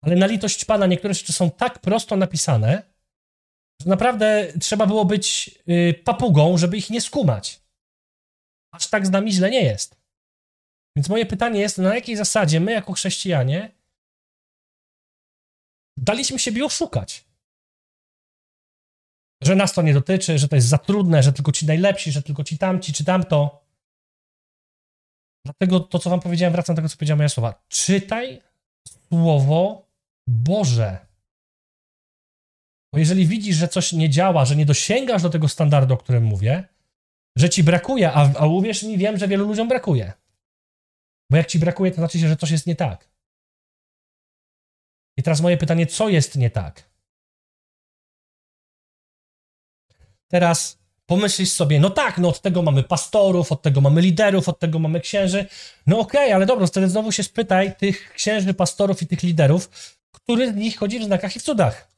Ale 0.04 0.16
na 0.16 0.26
litość 0.26 0.66
Pana 0.66 0.86
niektóre 0.86 1.14
rzeczy 1.14 1.34
są 1.34 1.52
tak 1.52 1.80
prosto 1.80 2.16
napisane, 2.16 2.84
że 3.82 3.90
naprawdę 3.90 4.54
trzeba 4.62 4.86
było 4.86 5.06
być 5.06 5.52
y, 5.70 6.02
papugą, 6.04 6.58
żeby 6.58 6.78
ich 6.78 6.90
nie 6.90 7.02
skumać. 7.02 7.62
Aż 8.74 8.88
tak 8.88 9.08
z 9.08 9.10
nami 9.10 9.32
źle 9.32 9.50
nie 9.50 9.64
jest. 9.64 9.98
Więc 10.96 11.10
moje 11.10 11.26
pytanie 11.26 11.60
jest, 11.60 11.78
na 11.78 11.96
jakiej 11.96 12.16
zasadzie 12.16 12.60
my 12.60 12.72
jako 12.72 12.94
chrześcijanie 12.94 13.72
daliśmy 15.98 16.40
siebie 16.40 16.66
oszukać? 16.66 17.25
Że 19.46 19.56
nas 19.56 19.74
to 19.74 19.82
nie 19.82 19.94
dotyczy, 19.94 20.40
że 20.40 20.48
to 20.48 20.56
jest 20.56 20.68
za 20.68 20.78
trudne, 20.78 21.24
że 21.24 21.34
tylko 21.34 21.52
ci 21.52 21.66
najlepsi, 21.66 22.12
że 22.12 22.22
tylko 22.22 22.44
ci 22.44 22.58
tamci, 22.58 22.94
czy 22.94 23.06
tamto. 23.06 23.66
Dlatego 25.46 25.80
to, 25.80 26.00
co 26.00 26.10
wam 26.10 26.20
powiedziałem, 26.20 26.54
wracam 26.54 26.76
do 26.76 26.78
tego, 26.80 26.90
co 26.90 26.98
powiedziała 26.98 27.18
moja 27.18 27.30
słowa. 27.30 27.64
Czytaj 27.68 28.42
Słowo 28.88 29.88
Boże. 30.28 31.06
Bo 32.94 33.00
jeżeli 33.00 33.28
widzisz, 33.28 33.56
że 33.56 33.68
coś 33.68 33.94
nie 33.94 34.10
działa, 34.10 34.46
że 34.46 34.56
nie 34.56 34.66
dosięgasz 34.66 35.22
do 35.22 35.30
tego 35.30 35.48
standardu, 35.48 35.94
o 35.94 35.98
którym 35.98 36.24
mówię, 36.24 36.68
że 37.38 37.50
ci 37.50 37.64
brakuje, 37.64 38.12
a, 38.12 38.34
a 38.40 38.46
uwierz 38.46 38.84
mi, 38.84 38.98
wiem, 38.98 39.18
że 39.18 39.28
wielu 39.28 39.48
ludziom 39.48 39.68
brakuje. 39.68 40.14
Bo 41.32 41.38
jak 41.38 41.48
ci 41.48 41.60
brakuje, 41.60 41.92
to 41.92 41.96
znaczy 41.96 42.20
się, 42.20 42.28
że 42.28 42.36
coś 42.36 42.52
jest 42.52 42.68
nie 42.68 42.76
tak. 42.76 43.10
I 45.18 45.24
teraz 45.24 45.42
moje 45.42 45.58
pytanie, 45.58 45.88
co 45.88 46.10
jest 46.10 46.36
nie 46.36 46.50
tak? 46.50 46.95
Teraz 50.28 50.78
pomyślisz 51.06 51.52
sobie, 51.52 51.80
no 51.80 51.90
tak, 51.90 52.18
no 52.18 52.30
od 52.30 52.42
tego 52.42 52.62
mamy 52.62 52.84
pastorów, 52.84 53.52
od 53.52 53.62
tego 53.62 53.82
mamy 53.82 54.02
liderów, 54.02 54.50
od 54.50 54.60
tego 54.60 54.80
mamy 54.80 55.00
księży. 55.00 55.46
No 55.88 56.00
okej, 56.00 56.34
ale 56.34 56.46
dobra, 56.46 56.68
wtedy 56.68 56.90
znowu 56.90 57.12
się 57.12 57.24
spytaj 57.24 57.76
tych 57.76 58.14
księży, 58.14 58.54
pastorów 58.54 59.02
i 59.02 59.08
tych 59.08 59.24
liderów, 59.24 59.70
który 60.12 60.52
z 60.52 60.56
nich 60.56 60.78
chodzi 60.78 61.00
w 61.00 61.04
znakach 61.04 61.36
i 61.36 61.40
w 61.40 61.44
cudach. 61.44 61.92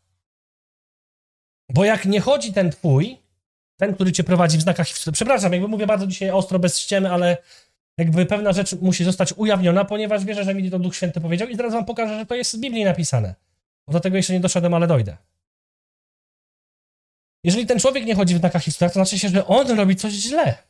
Bo 1.69 1.85
jak 1.85 2.05
nie 2.05 2.19
chodzi 2.19 2.53
ten 2.53 2.71
twój, 2.71 3.17
ten, 3.77 3.95
który 3.95 4.11
cię 4.11 4.23
prowadzi 4.23 4.57
w 4.57 4.61
znakach 4.61 4.91
i 4.91 4.93
w 4.93 4.97
cudach, 4.97 5.13
przepraszam, 5.13 5.53
jakby 5.53 5.67
mówię 5.67 5.87
bardzo 5.87 6.07
dzisiaj 6.07 6.31
ostro, 6.31 6.59
bez 6.59 6.79
ściemy, 6.79 7.11
ale 7.11 7.37
jakby 7.97 8.25
pewna 8.25 8.53
rzecz 8.53 8.73
musi 8.73 9.03
zostać 9.03 9.33
ujawniona, 9.33 9.85
ponieważ 9.85 10.25
wierzę, 10.25 10.43
że 10.43 10.55
mi 10.55 10.71
to 10.71 10.79
Duch 10.79 10.95
Święty 10.95 11.21
powiedział 11.21 11.47
i 11.47 11.55
zaraz 11.55 11.73
wam 11.73 11.85
pokażę, 11.85 12.19
że 12.19 12.25
to 12.25 12.35
jest 12.35 12.51
z 12.51 12.57
Biblii 12.57 12.83
napisane. 12.83 13.35
Bo 13.87 13.93
do 13.93 13.99
tego 13.99 14.17
jeszcze 14.17 14.33
nie 14.33 14.39
doszedłem, 14.39 14.73
ale 14.73 14.87
dojdę. 14.87 15.17
Jeżeli 17.47 17.65
ten 17.65 17.79
człowiek 17.79 18.05
nie 18.05 18.15
chodzi 18.15 18.35
w 18.35 18.37
znakach 18.37 18.63
cudach, 18.63 18.91
to 18.91 18.93
znaczy 18.93 19.19
się, 19.19 19.29
że 19.29 19.47
on 19.47 19.71
robi 19.71 19.95
coś 19.95 20.13
źle. 20.13 20.63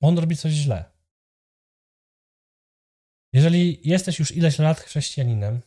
On 0.00 0.18
robi 0.18 0.36
coś 0.36 0.52
źle. 0.52 0.84
Jeżeli 3.32 3.80
jesteś 3.88 4.18
już 4.18 4.32
ileś 4.32 4.58
lat 4.58 4.80
chrześcijaninem 4.80 5.60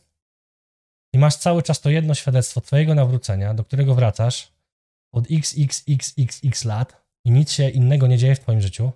i 1.12 1.18
masz 1.18 1.36
cały 1.36 1.62
czas 1.62 1.80
to 1.80 1.90
jedno 1.90 2.14
świadectwo 2.14 2.60
twojego 2.60 2.94
nawrócenia, 2.94 3.54
do 3.54 3.64
którego 3.64 3.94
wracasz 3.94 4.52
od 5.12 5.26
xxxxx 5.30 6.64
lat 6.64 7.06
i 7.24 7.30
nic 7.30 7.52
się 7.52 7.70
innego 7.70 8.06
nie 8.06 8.18
dzieje 8.18 8.34
w 8.34 8.40
twoim 8.40 8.60
życiu, 8.60 8.92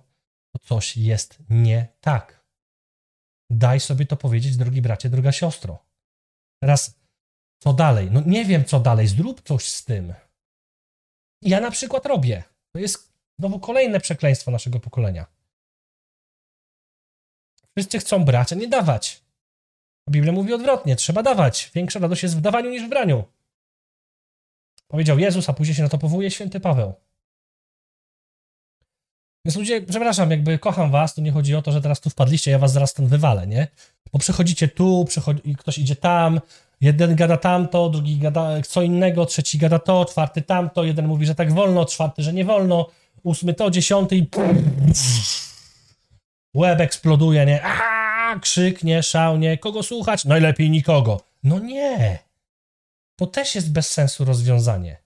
to 0.53 0.59
coś 0.59 0.97
jest 0.97 1.37
nie 1.49 1.87
tak. 2.01 2.45
Daj 3.49 3.79
sobie 3.79 4.05
to 4.05 4.17
powiedzieć, 4.17 4.57
drogi 4.57 4.81
bracie, 4.81 5.09
droga 5.09 5.31
siostro. 5.31 5.85
Teraz, 6.61 7.02
co 7.63 7.73
dalej? 7.73 8.11
No 8.11 8.21
nie 8.25 8.45
wiem, 8.45 8.65
co 8.65 8.79
dalej. 8.79 9.07
Zrób 9.07 9.41
coś 9.41 9.69
z 9.69 9.85
tym. 9.85 10.13
Ja 11.41 11.59
na 11.59 11.71
przykład 11.71 12.05
robię. 12.05 12.43
To 12.71 12.79
jest 12.79 13.13
znowu 13.39 13.59
kolejne 13.59 13.99
przekleństwo 13.99 14.51
naszego 14.51 14.79
pokolenia. 14.79 15.25
Wszyscy 17.77 17.99
chcą 17.99 18.25
brać, 18.25 18.53
a 18.53 18.55
nie 18.55 18.67
dawać. 18.67 19.23
Biblia 20.09 20.31
mówi 20.31 20.53
odwrotnie, 20.53 20.95
trzeba 20.95 21.23
dawać. 21.23 21.71
Większa 21.75 21.99
radość 21.99 22.23
jest 22.23 22.37
w 22.37 22.41
dawaniu 22.41 22.69
niż 22.69 22.83
w 22.83 22.89
braniu. 22.89 23.23
Powiedział 24.87 25.19
Jezus, 25.19 25.49
a 25.49 25.53
później 25.53 25.75
się 25.75 25.83
na 25.83 25.89
to 25.89 25.97
powołuje 25.97 26.31
święty 26.31 26.59
Paweł. 26.59 26.93
Więc 29.45 29.55
ludzie, 29.55 29.81
przepraszam, 29.81 30.31
jakby 30.31 30.59
kocham 30.59 30.91
was, 30.91 31.13
to 31.13 31.21
nie 31.21 31.31
chodzi 31.31 31.55
o 31.55 31.61
to, 31.61 31.71
że 31.71 31.81
teraz 31.81 32.01
tu 32.01 32.09
wpadliście, 32.09 32.51
ja 32.51 32.59
was 32.59 32.71
zaraz 32.71 32.89
stąd 32.89 33.09
wywalę, 33.09 33.47
nie? 33.47 33.67
Bo 34.13 34.19
przychodzicie 34.19 34.67
tu, 34.67 35.05
ktoś 35.57 35.77
idzie 35.77 35.95
tam, 35.95 36.41
jeden 36.83 37.15
gada 37.15 37.37
tamto, 37.37 37.89
drugi 37.89 38.17
gada 38.17 38.61
co 38.61 38.81
innego, 38.81 39.25
trzeci 39.25 39.57
gada 39.57 39.79
to, 39.79 40.05
czwarty 40.05 40.41
tamto, 40.41 40.83
jeden 40.83 41.07
mówi, 41.07 41.25
że 41.25 41.35
tak 41.35 41.53
wolno, 41.53 41.85
czwarty, 41.85 42.23
że 42.23 42.33
nie 42.33 42.45
wolno, 42.45 42.89
ósmy 43.23 43.53
to, 43.53 43.71
dziesiąty 43.71 44.15
i 44.15 44.27
łeb 46.55 46.79
eksploduje, 46.79 47.45
nie? 47.45 47.63
Aha, 47.63 48.39
krzyknie, 48.39 49.03
szałnie, 49.03 49.57
kogo 49.57 49.83
słuchać? 49.83 50.25
Najlepiej 50.25 50.69
nikogo. 50.69 51.21
No 51.43 51.59
nie. 51.59 52.19
To 53.19 53.27
też 53.27 53.55
jest 53.55 53.71
bez 53.71 53.91
sensu 53.91 54.25
rozwiązanie. 54.25 54.97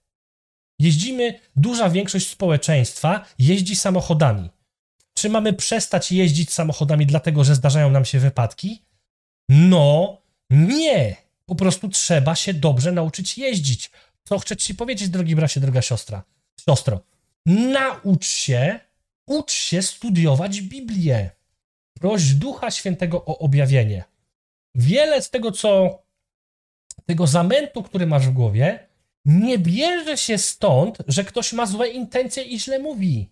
Jeździmy, 0.80 1.40
duża 1.56 1.90
większość 1.90 2.30
społeczeństwa 2.30 3.26
jeździ 3.40 3.76
samochodami. 3.76 4.50
Czy 5.14 5.30
mamy 5.30 5.54
przestać 5.54 6.12
jeździć 6.12 6.54
samochodami, 6.54 7.06
dlatego 7.06 7.44
że 7.44 7.56
zdarzają 7.56 7.92
nam 7.92 8.06
się 8.06 8.20
wypadki? 8.20 8.82
No, 9.50 10.18
nie. 10.50 11.27
Po 11.50 11.56
prostu 11.56 11.90
trzeba 11.90 12.36
się 12.36 12.54
dobrze 12.54 12.92
nauczyć 12.92 13.38
jeździć. 13.38 13.92
Co 14.24 14.40
chcę 14.40 14.58
ci 14.58 14.76
powiedzieć, 14.76 15.10
drogi 15.10 15.36
bracie, 15.36 15.60
droga 15.60 15.82
siostra? 15.82 16.24
Siostro, 16.66 17.00
naucz 17.46 18.28
się, 18.28 18.80
ucz 19.26 19.52
się 19.52 19.82
studiować 19.82 20.62
Biblię. 20.62 21.30
Proś 21.94 22.34
Ducha 22.34 22.72
Świętego 22.72 23.26
o 23.26 23.40
objawienie. 23.40 24.04
Wiele 24.76 25.22
z 25.22 25.30
tego, 25.30 25.52
co 25.52 26.00
tego 27.06 27.28
zamętu, 27.28 27.84
który 27.84 28.08
masz 28.08 28.28
w 28.28 28.34
głowie, 28.34 28.88
nie 29.26 29.58
bierze 29.58 30.18
się 30.18 30.38
stąd, 30.38 30.98
że 31.08 31.24
ktoś 31.24 31.54
ma 31.54 31.66
złe 31.66 31.88
intencje 31.88 32.44
i 32.44 32.60
źle 32.60 32.80
mówi. 32.80 33.30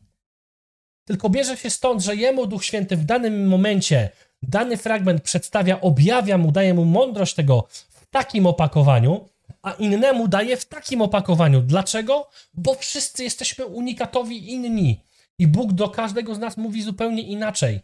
Tylko 1.06 1.30
bierze 1.30 1.58
się 1.58 1.70
stąd, 1.70 2.02
że 2.02 2.16
jemu 2.16 2.48
Duch 2.48 2.66
Święty 2.66 2.98
w 2.98 3.06
danym 3.06 3.48
momencie 3.48 4.10
dany 4.42 4.78
fragment 4.78 5.24
przedstawia, 5.24 5.82
objawia 5.82 6.38
mu, 6.38 6.52
daje 6.52 6.74
mu 6.74 6.86
mądrość 6.86 7.36
tego 7.36 7.68
takim 8.16 8.48
opakowaniu, 8.48 9.30
a 9.62 9.72
innemu 9.72 10.28
daje 10.28 10.58
w 10.58 10.66
takim 10.66 11.02
opakowaniu. 11.02 11.62
Dlaczego? 11.62 12.30
Bo 12.54 12.76
wszyscy 12.76 13.24
jesteśmy 13.24 13.66
unikatowi 13.66 14.52
inni 14.54 15.04
i 15.40 15.48
Bóg 15.48 15.74
do 15.74 15.90
każdego 15.90 16.36
z 16.36 16.40
nas 16.40 16.58
mówi 16.58 16.82
zupełnie 16.82 17.22
inaczej. 17.22 17.80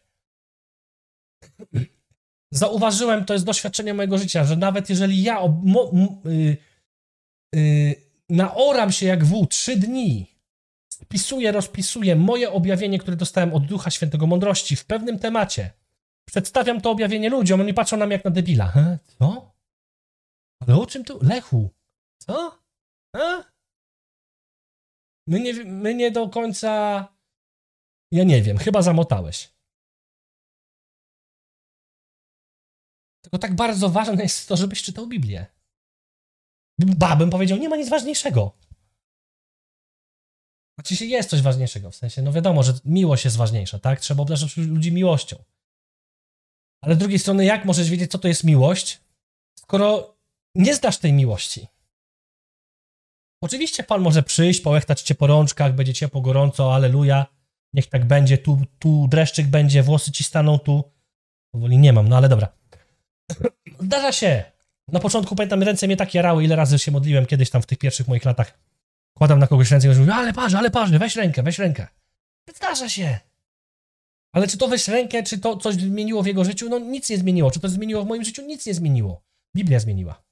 zauważyłem, 2.62 3.26
to 3.26 3.34
jest 3.34 3.46
doświadczenie 3.46 3.94
mojego 3.94 4.18
życia, 4.18 4.44
że 4.44 4.56
nawet 4.56 4.90
jeżeli 4.90 5.24
ja 5.24 5.40
ob, 5.40 5.52
y, 6.26 6.58
y, 7.56 7.96
naoram 8.30 8.92
się 8.92 9.06
jak 9.06 9.26
wół 9.26 9.46
trzy 9.46 9.76
dni, 9.76 10.36
spisuję, 10.90 11.52
rozpisuję 11.52 12.16
moje 12.16 12.52
objawienie, 12.52 13.00
które 13.00 13.18
dostałem 13.18 13.54
od 13.54 13.66
Ducha 13.66 13.90
Świętego 13.92 14.28
Mądrości 14.28 14.76
w 14.76 14.86
pewnym 14.86 15.20
temacie, 15.20 15.72
przedstawiam 16.26 16.82
to 16.82 16.92
objawienie 16.92 17.30
ludziom, 17.30 17.62
oni 17.62 17.74
patrzą 17.74 17.98
na 17.98 18.06
mnie 18.06 18.16
jak 18.16 18.26
na 18.26 18.32
debila. 18.32 18.68
He? 18.68 19.00
Co? 19.20 19.50
Ale 20.62 20.75
o 20.75 20.86
czym 20.86 21.03
tu? 21.03 21.20
Lechu. 21.22 21.70
Co? 22.22 22.60
A? 23.15 23.44
My 25.27 25.39
nie, 25.39 25.53
my 25.63 25.96
nie 25.96 26.12
do 26.12 26.30
końca... 26.30 27.08
Ja 28.12 28.24
nie 28.24 28.41
wiem, 28.41 28.58
chyba 28.58 28.82
zamotałeś. 28.82 29.53
Tylko 33.24 33.38
tak 33.38 33.56
bardzo 33.56 33.89
ważne 33.89 34.24
jest 34.24 34.48
to, 34.48 34.58
żebyś 34.58 34.84
czytał 34.84 35.08
Biblię. 35.08 35.46
Ba, 36.80 37.15
bym 37.15 37.30
powiedział, 37.30 37.58
nie 37.58 37.70
ma 37.70 37.75
nic 37.75 37.89
ważniejszego. 37.89 38.58
Oczywiście 40.80 41.06
jest 41.06 41.30
coś 41.30 41.41
ważniejszego, 41.41 41.91
w 41.91 41.96
sensie, 41.96 42.22
no 42.22 42.32
wiadomo, 42.32 42.63
że 42.63 42.74
miłość 42.86 43.25
jest 43.25 43.38
ważniejsza, 43.38 43.80
tak? 43.80 44.00
Trzeba 44.00 44.22
obdarzać 44.22 44.58
ludzi 44.58 44.91
miłością. 44.91 45.44
Ale 46.84 46.96
z 46.96 46.98
drugiej 46.98 47.20
strony, 47.20 47.46
jak 47.46 47.65
możesz 47.65 47.89
wiedzieć, 47.89 48.12
co 48.12 48.20
to 48.20 48.27
jest 48.27 48.44
miłość, 48.44 49.01
skoro 49.60 50.18
nie 50.55 50.75
znasz 50.75 50.98
tej 50.98 51.13
miłości? 51.13 51.67
Oczywiście 53.43 53.84
Pan 53.84 54.01
może 54.01 54.24
przyjść, 54.24 54.62
połechtać 54.62 55.01
cię 55.01 55.15
po 55.15 55.27
rączkach, 55.27 55.75
będzie 55.75 55.93
ciepło, 55.93 56.22
gorąco, 56.22 56.75
aleluja, 56.75 57.25
niech 57.74 57.88
tak 57.88 58.05
będzie, 58.05 58.38
tu, 58.38 58.62
tu 58.79 59.08
dreszczyk 59.08 59.48
będzie, 59.48 59.84
włosy 59.84 60.12
ci 60.12 60.24
staną, 60.24 60.60
tu. 60.60 60.84
Powoli 61.53 61.77
nie 61.77 61.93
mam, 61.93 62.08
no 62.08 62.17
ale 62.17 62.29
dobra. 62.29 62.48
Zdarza 63.79 64.12
się. 64.12 64.43
Na 64.88 65.00
początku 65.00 65.36
pamiętam, 65.36 65.63
ręce 65.63 65.88
mnie 65.88 65.98
tak 65.98 66.13
jarały, 66.13 66.43
ile 66.43 66.55
razy 66.55 66.79
się 66.79 66.91
modliłem 66.91 67.25
kiedyś 67.25 67.50
tam 67.50 67.62
w 67.62 67.65
tych 67.65 67.77
pierwszych 67.77 68.08
moich 68.08 68.25
latach. 68.25 68.60
Kładam 69.17 69.39
na 69.39 69.48
kogoś 69.48 69.72
ręce 69.72 69.88
i 69.88 70.00
mówię, 70.00 70.13
ale 70.13 70.34
parzy, 70.34 70.58
ale 70.58 70.72
parzy, 70.72 71.00
weź 71.00 71.15
rękę, 71.15 71.43
weź 71.43 71.60
rękę. 71.60 71.88
Zdarza 72.55 72.89
się. 72.89 73.20
Ale 74.34 74.48
czy 74.48 74.58
to 74.58 74.67
weź 74.67 74.88
rękę, 74.88 75.24
czy 75.24 75.38
to 75.38 75.58
coś 75.58 75.75
zmieniło 75.75 76.24
w 76.24 76.25
jego 76.25 76.46
życiu? 76.46 76.70
No 76.70 76.79
nic 76.79 77.10
nie 77.10 77.17
zmieniło. 77.17 77.51
Czy 77.51 77.60
to 77.60 77.70
zmieniło 77.70 78.03
w 78.03 78.08
moim 78.08 78.24
życiu? 78.24 78.41
Nic 78.46 78.65
nie 78.65 78.74
zmieniło. 78.74 79.24
Biblia 79.55 79.79
zmieniła. 79.79 80.24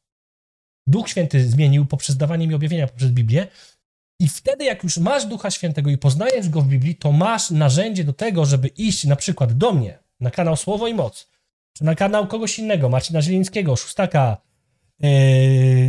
Duch 0.89 1.09
Święty 1.09 1.49
zmienił 1.49 1.85
poprzez 1.85 2.17
dawanie 2.17 2.47
mi 2.47 2.55
objawienia 2.55 2.87
poprzez 2.87 3.11
Biblię. 3.11 3.47
I 4.19 4.27
wtedy, 4.27 4.65
jak 4.65 4.83
już 4.83 4.97
masz 4.97 5.25
Ducha 5.25 5.51
Świętego 5.51 5.89
i 5.89 5.97
poznajesz 5.97 6.49
go 6.49 6.61
w 6.61 6.67
Biblii, 6.67 6.95
to 6.95 7.11
masz 7.11 7.51
narzędzie 7.51 8.03
do 8.03 8.13
tego, 8.13 8.45
żeby 8.45 8.67
iść 8.67 9.03
na 9.03 9.15
przykład 9.15 9.53
do 9.53 9.71
mnie 9.73 9.99
na 10.19 10.31
kanał 10.31 10.55
Słowo 10.55 10.87
i 10.87 10.93
Moc, 10.93 11.29
czy 11.73 11.83
na 11.83 11.95
kanał 11.95 12.27
kogoś 12.27 12.59
innego, 12.59 12.89
Marcina 12.89 13.21
Zielińskiego, 13.21 13.75
Szóstaka, 13.75 14.37
yy, 14.99 15.09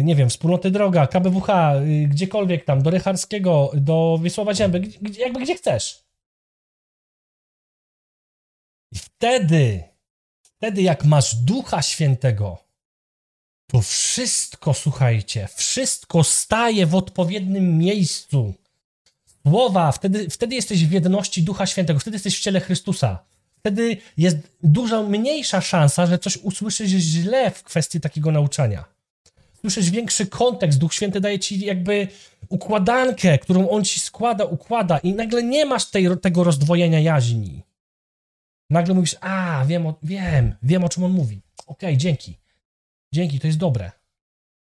nie 0.05 0.17
wiem, 0.17 0.29
Wspólnoty 0.29 0.71
Droga, 0.71 1.07
KBWH, 1.07 1.49
yy, 1.85 2.09
gdziekolwiek 2.09 2.65
tam, 2.65 2.83
do 2.83 2.91
Rycharskiego, 2.91 3.71
do 3.75 4.19
Wiesława 4.23 4.55
Zięby, 4.55 4.81
gdzie, 4.81 5.21
jakby 5.21 5.41
gdzie 5.41 5.55
chcesz. 5.55 6.05
I 8.93 8.99
wtedy, 8.99 9.85
wtedy 10.43 10.83
jak 10.83 11.05
masz 11.05 11.35
Ducha 11.35 11.83
Świętego, 11.83 12.70
to 13.73 13.81
wszystko, 13.81 14.75
słuchajcie, 14.75 15.49
wszystko 15.55 16.25
staje 16.25 16.87
w 16.87 16.95
odpowiednim 16.95 17.79
miejscu. 17.79 18.55
Słowa, 19.47 19.93
wtedy, 19.93 20.31
wtedy 20.31 20.55
jesteś 20.55 20.87
w 20.87 20.93
jedności 20.93 21.43
Ducha 21.43 21.67
Świętego, 21.67 22.01
wtedy 22.01 22.15
jesteś 22.15 22.39
w 22.39 22.41
ciele 22.41 22.61
Chrystusa. 22.61 23.19
Wtedy 23.59 23.97
jest 24.17 24.37
dużo 24.63 25.03
mniejsza 25.03 25.61
szansa, 25.61 26.07
że 26.07 26.19
coś 26.19 26.37
usłyszysz 26.37 26.91
źle 26.91 27.51
w 27.51 27.63
kwestii 27.63 28.01
takiego 28.01 28.31
nauczania. 28.31 28.85
Słyszysz 29.61 29.91
większy 29.91 30.27
kontekst, 30.27 30.79
Duch 30.79 30.95
Święty 30.95 31.21
daje 31.21 31.39
ci 31.39 31.61
jakby 31.61 32.09
układankę, 32.49 33.39
którą 33.39 33.69
on 33.69 33.85
ci 33.85 34.01
składa, 34.01 34.45
układa 34.45 34.99
i 34.99 35.15
nagle 35.15 35.43
nie 35.43 35.67
masz 35.67 35.91
tej, 35.91 36.09
tego 36.23 36.45
rozdwojenia 36.45 37.01
jaźni. 37.01 37.63
Nagle 38.71 38.95
mówisz, 38.95 39.17
a, 39.21 39.65
wiem, 39.67 39.87
o, 39.87 39.95
wiem, 40.03 40.55
wiem 40.63 40.85
o 40.85 40.89
czym 40.89 41.05
on 41.05 41.13
mówi. 41.13 41.41
Okej, 41.67 41.91
okay, 41.91 41.97
dzięki. 41.97 42.40
Dzięki, 43.15 43.41
to 43.41 43.47
jest 43.47 43.59
dobre. 43.59 43.93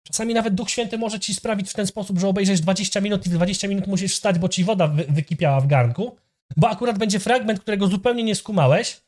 Czasami 0.07 0.33
nawet 0.33 0.55
Duch 0.55 0.69
Święty 0.69 0.97
może 0.97 1.19
ci 1.19 1.35
sprawić 1.35 1.69
w 1.69 1.73
ten 1.73 1.87
sposób, 1.87 2.19
że 2.19 2.27
obejrzysz 2.27 2.61
20 2.61 3.01
minut 3.01 3.25
i 3.25 3.29
w 3.29 3.33
20 3.33 3.67
minut 3.67 3.87
musisz 3.87 4.13
wstać, 4.13 4.39
bo 4.39 4.49
ci 4.49 4.63
woda 4.63 4.87
wy 4.87 5.05
wykipiała 5.09 5.61
w 5.61 5.67
garnku, 5.67 6.17
bo 6.57 6.69
akurat 6.69 6.97
będzie 6.97 7.19
fragment, 7.19 7.59
którego 7.59 7.87
zupełnie 7.87 8.23
nie 8.23 8.35
skumałeś 8.35 9.01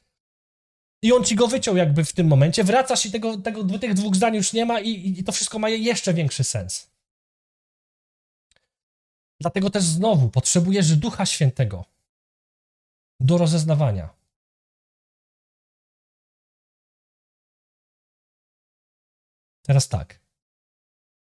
i 1.03 1.13
on 1.13 1.23
ci 1.23 1.35
go 1.35 1.47
wyciął 1.47 1.77
jakby 1.77 2.05
w 2.05 2.13
tym 2.13 2.27
momencie, 2.27 2.63
wracasz 2.63 3.05
i 3.05 3.11
tego, 3.11 3.37
tego, 3.37 3.79
tych 3.79 3.93
dwóch 3.93 4.15
zdań 4.15 4.35
już 4.35 4.53
nie 4.53 4.65
ma 4.65 4.79
i, 4.79 5.19
i 5.19 5.23
to 5.23 5.31
wszystko 5.31 5.59
ma 5.59 5.69
jeszcze 5.69 6.13
większy 6.13 6.43
sens. 6.43 6.89
Dlatego 9.41 9.69
też 9.69 9.83
znowu 9.83 10.29
potrzebujesz 10.29 10.95
Ducha 10.95 11.25
Świętego 11.25 11.85
do 13.19 13.37
rozeznawania. 13.37 14.14
Teraz 19.65 19.89
tak. 19.89 20.19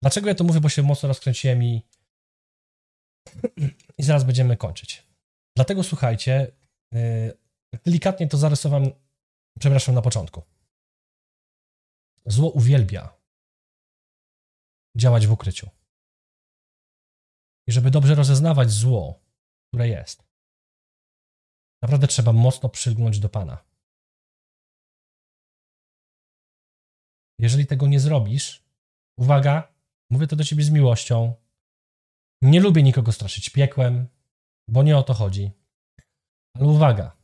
Dlaczego 0.02 0.28
ja 0.28 0.34
to 0.34 0.44
mówię, 0.44 0.60
bo 0.60 0.68
się 0.68 0.82
mocno 0.82 1.08
rozkręciłem 1.08 1.62
i, 1.62 1.82
i 3.98 4.02
zaraz 4.02 4.24
będziemy 4.24 4.56
kończyć. 4.56 5.06
Dlatego 5.56 5.82
słuchajcie, 5.82 6.52
yy, 6.92 7.38
delikatnie 7.84 8.28
to 8.28 8.36
zarysowałem, 8.36 8.90
przepraszam, 9.58 9.94
na 9.94 10.02
początku. 10.02 10.42
Zło 12.26 12.50
uwielbia 12.50 13.16
działać 14.96 15.26
w 15.26 15.32
ukryciu. 15.32 15.70
I 17.68 17.72
żeby 17.72 17.90
dobrze 17.90 18.14
rozeznawać 18.14 18.70
zło, 18.70 19.20
które 19.68 19.88
jest, 19.88 20.24
naprawdę 21.82 22.06
trzeba 22.06 22.32
mocno 22.32 22.68
przylgnąć 22.68 23.18
do 23.20 23.28
Pana. 23.28 23.64
Jeżeli 27.38 27.66
tego 27.66 27.86
nie 27.86 28.00
zrobisz, 28.00 28.62
uwaga, 29.18 29.72
mówię 30.10 30.26
to 30.26 30.36
do 30.36 30.44
ciebie 30.44 30.64
z 30.64 30.70
miłością. 30.70 31.34
Nie 32.42 32.60
lubię 32.60 32.82
nikogo 32.82 33.12
straszyć 33.12 33.50
piekłem, 33.50 34.06
bo 34.68 34.82
nie 34.82 34.96
o 34.96 35.02
to 35.02 35.14
chodzi. 35.14 35.50
Ale 36.54 36.66
uwaga, 36.66 37.16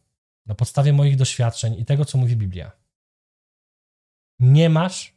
na 0.46 0.54
podstawie 0.54 0.92
moich 0.92 1.16
doświadczeń 1.16 1.74
i 1.74 1.84
tego, 1.84 2.04
co 2.04 2.18
mówi 2.18 2.36
Biblia, 2.36 2.72
nie 4.40 4.68
masz, 4.68 5.16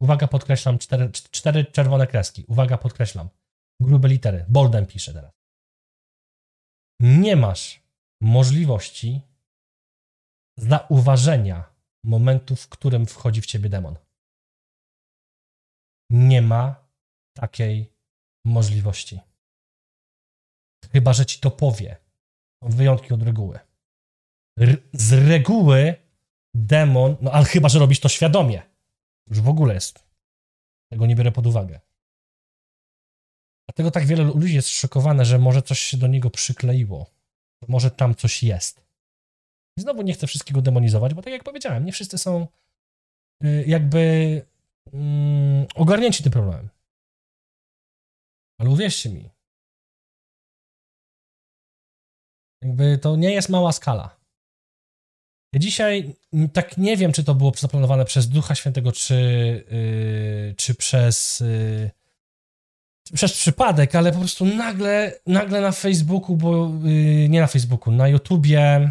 uwaga, 0.00 0.28
podkreślam, 0.28 0.78
cztery, 0.78 1.10
cztery 1.12 1.64
czerwone 1.64 2.06
kreski, 2.06 2.44
uwaga, 2.48 2.78
podkreślam, 2.78 3.28
grube 3.80 4.08
litery, 4.08 4.44
boldem 4.48 4.86
piszę 4.86 5.14
teraz. 5.14 5.32
Nie 7.00 7.36
masz 7.36 7.82
możliwości 8.20 9.20
zauważenia 10.58 11.74
momentu, 12.04 12.56
w 12.56 12.68
którym 12.68 13.06
wchodzi 13.06 13.40
w 13.40 13.46
ciebie 13.46 13.68
demon. 13.68 13.96
Nie 16.10 16.42
ma 16.42 16.84
takiej 17.34 17.92
możliwości. 18.44 19.20
Chyba, 20.92 21.12
że 21.12 21.26
ci 21.26 21.40
to 21.40 21.50
powie. 21.50 21.96
Wyjątki 22.62 23.14
od 23.14 23.22
reguły. 23.22 23.58
R 24.58 24.76
z 24.92 25.12
reguły 25.12 25.94
demon, 26.54 27.16
no 27.20 27.30
ale 27.30 27.44
chyba, 27.44 27.68
że 27.68 27.78
robisz 27.78 28.00
to 28.00 28.08
świadomie. 28.08 28.62
Już 29.26 29.40
w 29.40 29.48
ogóle 29.48 29.74
jest. 29.74 30.06
Tego 30.90 31.06
nie 31.06 31.16
biorę 31.16 31.32
pod 31.32 31.46
uwagę. 31.46 31.80
Dlatego 33.68 33.90
tak 33.90 34.06
wiele 34.06 34.24
ludzi 34.24 34.54
jest 34.54 34.68
szokowane, 34.68 35.24
że 35.24 35.38
może 35.38 35.62
coś 35.62 35.78
się 35.78 35.96
do 35.96 36.06
niego 36.06 36.30
przykleiło. 36.30 37.06
Że 37.62 37.66
może 37.68 37.90
tam 37.90 38.14
coś 38.14 38.42
jest. 38.42 38.80
I 39.76 39.80
znowu 39.80 40.02
nie 40.02 40.12
chcę 40.12 40.26
wszystkiego 40.26 40.62
demonizować, 40.62 41.14
bo 41.14 41.22
tak 41.22 41.32
jak 41.32 41.44
powiedziałem, 41.44 41.84
nie 41.84 41.92
wszyscy 41.92 42.18
są 42.18 42.46
y, 43.44 43.64
jakby 43.66 44.42
mm, 44.92 45.66
ogarnięci 45.74 46.22
tym 46.22 46.32
problemem. 46.32 46.68
Ale 48.58 48.70
uwierzcie 48.70 49.10
mi, 49.10 49.30
jakby 52.62 52.98
to 52.98 53.16
nie 53.16 53.32
jest 53.32 53.48
mała 53.48 53.72
skala. 53.72 54.20
Ja 55.52 55.60
dzisiaj 55.60 56.14
tak 56.52 56.78
nie 56.78 56.96
wiem, 56.96 57.12
czy 57.12 57.24
to 57.24 57.34
było 57.34 57.52
zaplanowane 57.56 58.04
przez 58.04 58.28
Ducha 58.28 58.54
Świętego, 58.54 58.92
czy, 58.92 59.14
yy, 59.70 60.54
czy 60.56 60.74
przez, 60.74 61.40
yy, 61.40 61.90
przez 63.12 63.32
przypadek, 63.32 63.94
ale 63.94 64.12
po 64.12 64.18
prostu 64.18 64.44
nagle, 64.44 65.20
nagle 65.26 65.60
na 65.60 65.72
Facebooku, 65.72 66.36
bo 66.36 66.70
yy, 66.82 67.28
nie 67.28 67.40
na 67.40 67.46
Facebooku, 67.46 67.92
na 67.92 68.08
YouTubie 68.08 68.90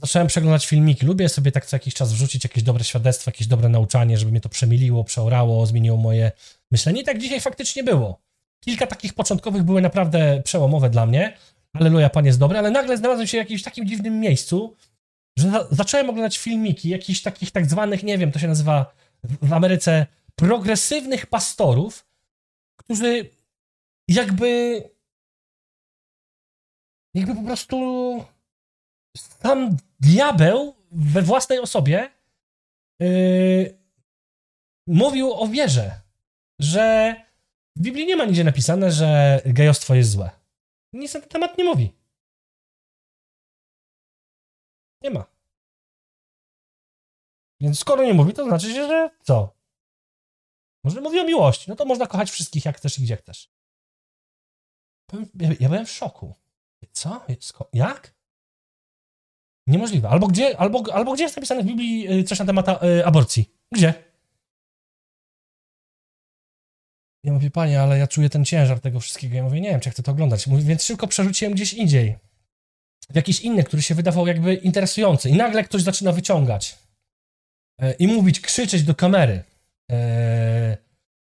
zacząłem 0.00 0.28
przeglądać 0.28 0.66
filmiki. 0.66 1.06
Lubię 1.06 1.28
sobie 1.28 1.52
tak 1.52 1.66
co 1.66 1.76
jakiś 1.76 1.94
czas 1.94 2.12
wrzucić 2.12 2.44
jakieś 2.44 2.62
dobre 2.62 2.84
świadectwo, 2.84 3.28
jakieś 3.28 3.46
dobre 3.46 3.68
nauczanie, 3.68 4.18
żeby 4.18 4.30
mnie 4.30 4.40
to 4.40 4.48
przemiliło, 4.48 5.04
przeorało, 5.04 5.66
zmieniło 5.66 5.96
moje 5.96 6.32
myślenie. 6.70 7.00
I 7.00 7.04
tak 7.04 7.18
dzisiaj 7.18 7.40
faktycznie 7.40 7.84
było. 7.84 8.20
Kilka 8.64 8.86
takich 8.86 9.14
początkowych 9.14 9.62
były 9.62 9.82
naprawdę 9.82 10.42
przełomowe 10.44 10.90
dla 10.90 11.06
mnie. 11.06 11.36
Aleluja, 11.72 12.10
Pan 12.10 12.26
jest 12.26 12.38
dobry, 12.38 12.58
ale 12.58 12.70
nagle 12.70 12.96
znalazłem 12.96 13.26
się 13.26 13.38
w 13.38 13.44
jakimś 13.44 13.62
takim 13.62 13.86
dziwnym 13.86 14.20
miejscu, 14.20 14.76
że 15.38 15.50
za 15.50 15.68
zacząłem 15.70 16.10
oglądać 16.10 16.38
filmiki 16.38 16.88
jakichś 16.88 17.22
takich 17.22 17.50
tak 17.50 17.66
zwanych, 17.66 18.02
nie 18.02 18.18
wiem, 18.18 18.32
to 18.32 18.38
się 18.38 18.48
nazywa 18.48 18.94
w 19.42 19.52
Ameryce 19.52 20.06
progresywnych 20.34 21.26
pastorów, 21.26 22.06
którzy 22.76 23.30
jakby 24.08 24.82
jakby 27.14 27.34
po 27.34 27.42
prostu 27.42 27.76
sam 29.16 29.76
diabeł 30.00 30.76
we 30.90 31.22
własnej 31.22 31.58
osobie 31.58 32.10
yy, 33.00 33.78
mówił 34.86 35.34
o 35.34 35.48
wierze, 35.48 36.00
że 36.58 37.14
w 37.76 37.80
Biblii 37.80 38.06
nie 38.06 38.16
ma 38.16 38.24
nigdzie 38.24 38.44
napisane, 38.44 38.92
że 38.92 39.40
gejostwo 39.46 39.94
jest 39.94 40.10
złe. 40.10 40.30
Nic 40.92 41.14
na 41.14 41.20
ten 41.20 41.28
temat 41.28 41.58
nie 41.58 41.64
mówi. 41.64 41.96
Nie 45.02 45.10
ma. 45.10 45.26
Więc 47.60 47.78
skoro 47.78 48.04
nie 48.04 48.14
mówi, 48.14 48.32
to 48.32 48.44
znaczy, 48.44 48.72
że 48.72 49.10
co? 49.22 49.56
Może 50.84 51.00
mówi 51.00 51.20
o 51.20 51.24
miłości. 51.24 51.70
No 51.70 51.76
to 51.76 51.84
można 51.84 52.06
kochać 52.06 52.30
wszystkich 52.30 52.64
jak 52.64 52.76
chcesz 52.76 52.98
i 52.98 53.02
gdzie 53.02 53.16
chcesz. 53.16 53.50
Ja, 55.12 55.48
ja 55.60 55.68
byłem 55.68 55.86
w 55.86 55.90
szoku. 55.90 56.34
Co? 56.92 57.24
Jak? 57.72 58.15
Niemożliwe. 59.66 60.08
Albo 60.08 60.26
gdzie, 60.26 60.58
albo, 60.58 60.94
albo 60.94 61.12
gdzie 61.12 61.22
jest 61.22 61.36
napisane 61.36 61.62
w 61.62 61.66
Biblii 61.66 62.18
y, 62.18 62.24
coś 62.24 62.38
na 62.38 62.44
temat 62.44 62.68
y, 62.68 63.06
aborcji? 63.06 63.50
Gdzie? 63.72 63.94
Ja 67.24 67.32
mówię, 67.32 67.50
panie, 67.50 67.82
ale 67.82 67.98
ja 67.98 68.06
czuję 68.06 68.30
ten 68.30 68.44
ciężar 68.44 68.80
tego 68.80 69.00
wszystkiego. 69.00 69.36
Ja 69.36 69.42
mówię, 69.42 69.60
nie 69.60 69.70
wiem, 69.70 69.80
czy 69.80 69.90
chcę 69.90 70.02
to 70.02 70.12
oglądać. 70.12 70.46
Mówię, 70.46 70.62
więc 70.62 70.84
szybko 70.84 71.06
przerzuciłem 71.06 71.54
gdzieś 71.54 71.72
indziej. 71.72 72.16
W 73.10 73.16
jakiś 73.16 73.40
inny, 73.40 73.64
który 73.64 73.82
się 73.82 73.94
wydawał 73.94 74.26
jakby 74.26 74.54
interesujący. 74.54 75.30
I 75.30 75.36
nagle 75.36 75.64
ktoś 75.64 75.82
zaczyna 75.82 76.12
wyciągać. 76.12 76.78
E, 77.80 77.92
I 77.92 78.06
mówić, 78.06 78.40
krzyczeć 78.40 78.82
do 78.82 78.94
kamery. 78.94 79.42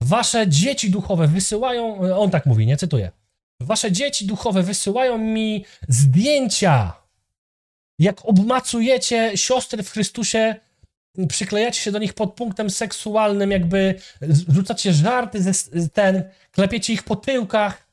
Wasze 0.02 0.48
dzieci 0.48 0.90
duchowe 0.90 1.28
wysyłają, 1.28 2.00
on 2.18 2.30
tak 2.30 2.46
mówi, 2.46 2.66
nie 2.66 2.76
cytuję. 2.76 3.10
Wasze 3.60 3.92
dzieci 3.92 4.26
duchowe 4.26 4.62
wysyłają 4.62 5.18
mi 5.18 5.64
zdjęcia, 5.88 6.99
jak 8.00 8.24
obmacujecie 8.24 9.32
siostry 9.36 9.82
w 9.82 9.90
Chrystusie, 9.90 10.54
przyklejacie 11.28 11.80
się 11.80 11.92
do 11.92 11.98
nich 11.98 12.14
pod 12.14 12.34
punktem 12.34 12.70
seksualnym, 12.70 13.50
jakby 13.50 14.00
rzucacie 14.48 14.92
żarty, 14.92 15.42
ze, 15.42 15.88
ten, 15.88 16.30
klepiecie 16.50 16.92
ich 16.92 17.02
po 17.02 17.16
tyłkach. 17.16 17.90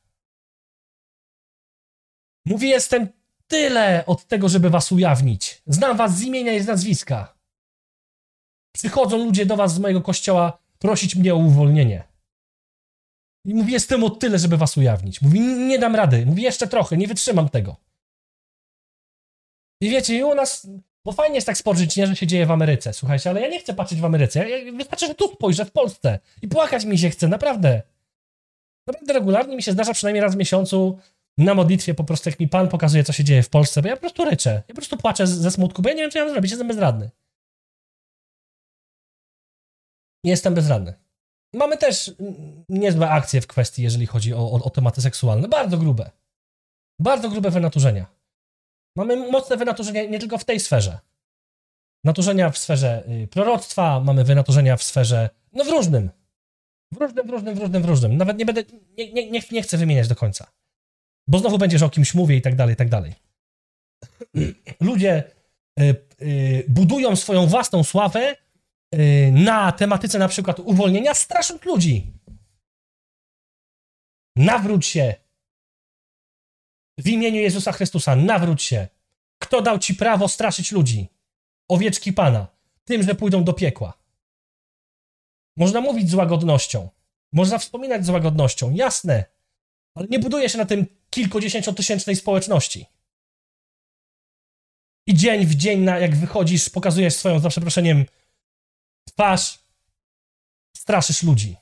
Mówi, 2.45 2.69
jestem 2.69 3.07
tyle 3.47 4.03
od 4.05 4.27
tego, 4.27 4.49
żeby 4.49 4.69
was 4.69 4.91
ujawnić. 4.91 5.61
Znam 5.67 5.97
was 5.97 6.17
z 6.17 6.21
imienia 6.21 6.53
i 6.53 6.61
z 6.61 6.67
nazwiska. 6.67 7.37
Przychodzą 8.75 9.17
ludzie 9.17 9.45
do 9.45 9.55
was 9.55 9.73
z 9.73 9.79
mojego 9.79 10.01
kościoła 10.01 10.59
prosić 10.79 11.15
mnie 11.15 11.33
o 11.33 11.37
uwolnienie. 11.37 12.03
I 13.45 13.53
mówi, 13.53 13.73
jestem 13.73 14.03
o 14.03 14.09
tyle, 14.09 14.39
żeby 14.39 14.57
was 14.57 14.77
ujawnić. 14.77 15.21
Mówi, 15.21 15.39
nie 15.39 15.79
dam 15.79 15.95
rady. 15.95 16.25
Mówi, 16.25 16.43
jeszcze 16.43 16.67
trochę, 16.67 16.97
nie 16.97 17.07
wytrzymam 17.07 17.49
tego. 17.49 17.86
I 19.81 19.89
wiecie, 19.89 20.17
i 20.17 20.23
u 20.23 20.35
nas, 20.35 20.67
bo 21.05 21.11
fajnie 21.11 21.35
jest 21.35 21.47
tak 21.47 21.57
spojrzeć, 21.57 21.97
nie, 21.97 22.07
że 22.07 22.15
się 22.15 22.27
dzieje 22.27 22.45
w 22.45 22.51
Ameryce, 22.51 22.93
słuchajcie, 22.93 23.29
ale 23.29 23.41
ja 23.41 23.47
nie 23.47 23.59
chcę 23.59 23.73
patrzeć 23.73 24.01
w 24.01 24.05
Ameryce. 24.05 24.49
Ja, 24.49 24.71
wystarczy, 24.71 25.07
że 25.07 25.15
tu 25.15 25.33
spojrzę, 25.33 25.65
w 25.65 25.71
Polsce. 25.71 26.19
I 26.41 26.47
płakać 26.47 26.85
mi 26.85 26.97
się 26.97 27.09
chce, 27.09 27.27
naprawdę. 27.27 27.81
Naprawdę 28.87 29.13
regularnie 29.13 29.55
mi 29.55 29.63
się 29.63 29.71
zdarza 29.71 29.93
przynajmniej 29.93 30.21
raz 30.21 30.33
w 30.33 30.37
miesiącu 30.37 30.99
na 31.37 31.53
modlitwie 31.53 31.93
po 31.93 32.03
prostu, 32.03 32.29
jak 32.29 32.39
mi 32.39 32.47
Pan 32.47 32.69
pokazuje, 32.69 33.03
co 33.03 33.13
się 33.13 33.23
dzieje 33.23 33.43
w 33.43 33.49
Polsce, 33.49 33.81
bo 33.81 33.87
ja 33.87 33.95
po 33.95 34.01
prostu 34.01 34.25
ryczę. 34.25 34.49
Ja 34.49 34.67
po 34.67 34.73
prostu 34.73 34.97
płaczę 34.97 35.27
ze 35.27 35.51
smutku, 35.51 35.81
bo 35.81 35.89
ja 35.89 35.95
nie 35.95 36.01
wiem, 36.01 36.11
co 36.11 36.19
ja 36.19 36.25
mam 36.25 36.33
zrobić, 36.33 36.51
jestem 36.51 36.67
bezradny. 36.67 37.09
Jestem 40.23 40.53
bezradny. 40.53 40.93
Mamy 41.53 41.77
też 41.77 42.11
niezłe 42.69 43.09
akcje 43.09 43.41
w 43.41 43.47
kwestii, 43.47 43.83
jeżeli 43.83 44.05
chodzi 44.05 44.33
o, 44.33 44.51
o, 44.51 44.63
o 44.63 44.69
tematy 44.69 45.01
seksualne. 45.01 45.47
Bardzo 45.47 45.77
grube. 45.77 46.11
Bardzo 46.99 47.29
grube 47.29 47.51
wynaturzenia. 47.51 48.16
Mamy 48.97 49.31
mocne 49.31 49.57
wynaturzenia 49.57 50.03
nie 50.03 50.19
tylko 50.19 50.37
w 50.37 50.45
tej 50.45 50.59
sferze. 50.59 50.99
Naturzenia 52.03 52.49
w 52.49 52.57
sferze 52.57 53.03
y, 53.09 53.27
proroctwa, 53.27 53.99
mamy 53.99 54.23
wynaturzenia 54.23 54.77
w 54.77 54.83
sferze, 54.83 55.29
no 55.53 55.63
w 55.63 55.69
różnym. 55.69 56.09
W 56.93 56.97
różnym, 56.97 57.27
w 57.27 57.29
różnym, 57.29 57.55
w 57.55 57.59
różnym, 57.59 57.81
w 57.81 57.85
różnym. 57.85 58.17
Nawet 58.17 58.37
nie 58.37 58.45
będę, 58.45 58.63
nie, 58.97 59.13
nie, 59.13 59.31
nie, 59.31 59.41
nie 59.51 59.61
chcę 59.61 59.77
wymieniać 59.77 60.07
do 60.07 60.15
końca. 60.15 60.51
Bo 61.27 61.39
znowu 61.39 61.57
będzie, 61.57 61.77
że 61.77 61.85
o 61.85 61.89
kimś 61.89 62.13
mówię 62.13 62.35
i 62.35 62.41
tak 62.41 62.55
dalej, 62.55 62.73
i 62.73 62.77
tak 62.77 62.89
dalej. 62.89 63.13
Ludzie 64.79 65.23
y, 65.79 65.95
y, 66.21 66.65
budują 66.67 67.15
swoją 67.15 67.47
własną 67.47 67.83
sławę 67.83 68.35
Y, 68.95 69.31
na 69.31 69.71
tematyce 69.71 70.19
na 70.19 70.27
przykład 70.27 70.59
uwolnienia 70.59 71.13
strasząc 71.13 71.65
ludzi. 71.65 72.13
Nawróć 74.35 74.85
się. 74.85 75.15
W 76.97 77.07
imieniu 77.07 77.41
Jezusa 77.41 77.71
Chrystusa, 77.71 78.15
nawróć 78.15 78.63
się. 78.63 78.87
Kto 79.39 79.61
dał 79.61 79.79
ci 79.79 79.95
prawo 79.95 80.27
straszyć 80.27 80.71
ludzi? 80.71 81.09
Owieczki 81.67 82.13
Pana. 82.13 82.47
Tym, 82.85 83.03
że 83.03 83.15
pójdą 83.15 83.43
do 83.43 83.53
piekła. 83.53 83.93
Można 85.57 85.81
mówić 85.81 86.09
z 86.09 86.13
łagodnością. 86.13 86.89
Można 87.33 87.57
wspominać 87.57 88.05
z 88.05 88.09
łagodnością. 88.09 88.73
Jasne. 88.73 89.25
Ale 89.95 90.07
nie 90.07 90.19
buduje 90.19 90.49
się 90.49 90.57
na 90.57 90.65
tym 90.65 90.85
kilkudziesięciotysięcznej 91.09 92.15
społeczności. 92.15 92.85
I 95.07 95.13
dzień 95.13 95.45
w 95.45 95.55
dzień, 95.55 95.79
na, 95.79 95.99
jak 95.99 96.15
wychodzisz, 96.15 96.69
pokazujesz 96.69 97.15
swoją, 97.15 97.39
za 97.39 97.49
przeproszeniem, 97.49 98.05
twarz, 99.07 99.59
straszysz 100.77 101.23
ludzi. 101.23 101.55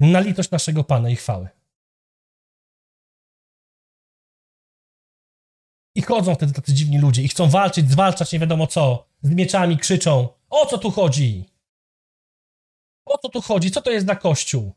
Na 0.00 0.20
litość 0.20 0.50
naszego 0.50 0.84
Pana 0.84 1.10
i 1.10 1.16
chwały. 1.16 1.48
Chodzą 6.04 6.34
wtedy 6.34 6.52
tacy 6.52 6.74
dziwni 6.74 6.98
ludzie 6.98 7.22
i 7.22 7.28
chcą 7.28 7.50
walczyć, 7.50 7.90
zwalczać 7.90 8.32
nie 8.32 8.38
wiadomo 8.38 8.66
co. 8.66 9.06
Z 9.22 9.30
mieczami 9.30 9.78
krzyczą. 9.78 10.28
O 10.50 10.66
co 10.66 10.78
tu 10.78 10.90
chodzi? 10.90 11.44
O 13.06 13.18
co 13.18 13.28
tu 13.28 13.40
chodzi? 13.40 13.70
Co 13.70 13.82
to 13.82 13.90
jest 13.90 14.06
za 14.06 14.16
kościół? 14.16 14.72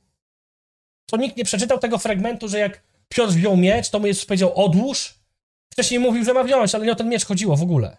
Co 1.09 1.17
nikt 1.17 1.37
nie 1.37 1.43
przeczytał 1.43 1.79
tego 1.79 1.97
fragmentu, 1.97 2.47
że 2.47 2.59
jak 2.59 2.83
Piotr 3.09 3.33
wziął 3.33 3.57
miecz, 3.57 3.89
to 3.89 3.99
mu 3.99 4.07
Jezus 4.07 4.25
powiedział 4.25 4.65
odłóż? 4.65 5.13
Wcześniej 5.73 5.99
mówił, 5.99 6.25
że 6.25 6.33
ma 6.33 6.43
wziąć, 6.43 6.75
ale 6.75 6.85
nie 6.85 6.91
o 6.91 6.95
ten 6.95 7.09
miecz 7.09 7.25
chodziło 7.25 7.55
w 7.57 7.61
ogóle. 7.61 7.97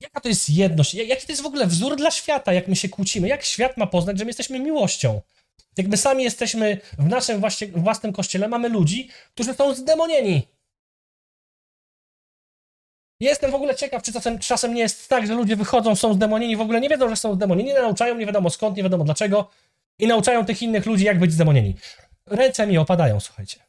Jaka 0.00 0.20
to 0.20 0.28
jest 0.28 0.50
jedność? 0.50 0.94
Jaki 0.94 1.26
to 1.26 1.32
jest 1.32 1.42
w 1.42 1.46
ogóle 1.46 1.66
wzór 1.66 1.96
dla 1.96 2.10
świata, 2.10 2.52
jak 2.52 2.68
my 2.68 2.76
się 2.76 2.88
kłócimy? 2.88 3.28
Jak 3.28 3.44
świat 3.44 3.76
ma 3.76 3.86
poznać, 3.86 4.18
że 4.18 4.24
my 4.24 4.28
jesteśmy 4.28 4.60
miłością? 4.60 5.20
Jak 5.76 5.86
my 5.86 5.96
sami 5.96 6.24
jesteśmy 6.24 6.80
w 6.98 7.08
naszym 7.08 7.40
właśnie, 7.40 7.68
własnym 7.68 8.12
kościele, 8.12 8.48
mamy 8.48 8.68
ludzi, 8.68 9.08
którzy 9.34 9.54
są 9.54 9.74
zdemonieni. 9.74 10.48
Jestem 13.20 13.50
w 13.50 13.54
ogóle 13.54 13.74
ciekaw, 13.74 14.02
czy 14.02 14.12
czasem, 14.12 14.38
czasem 14.38 14.74
nie 14.74 14.80
jest 14.80 15.08
tak, 15.08 15.26
że 15.26 15.34
ludzie 15.34 15.56
wychodzą, 15.56 15.96
są 15.96 16.14
zdemonieni, 16.14 16.56
w 16.56 16.60
ogóle 16.60 16.80
nie 16.80 16.88
wiedzą, 16.88 17.08
że 17.08 17.16
są 17.16 17.34
zdemonieni, 17.34 17.68
nie 17.68 17.80
nauczają, 17.80 18.14
nie 18.14 18.26
wiadomo 18.26 18.50
skąd, 18.50 18.76
nie 18.76 18.82
wiadomo 18.82 19.04
dlaczego 19.04 19.50
i 19.98 20.06
nauczają 20.06 20.44
tych 20.44 20.62
innych 20.62 20.86
ludzi, 20.86 21.04
jak 21.04 21.18
być 21.18 21.32
zdemonieni. 21.32 21.74
Ręce 22.26 22.66
mi 22.66 22.78
opadają, 22.78 23.20
słuchajcie. 23.20 23.60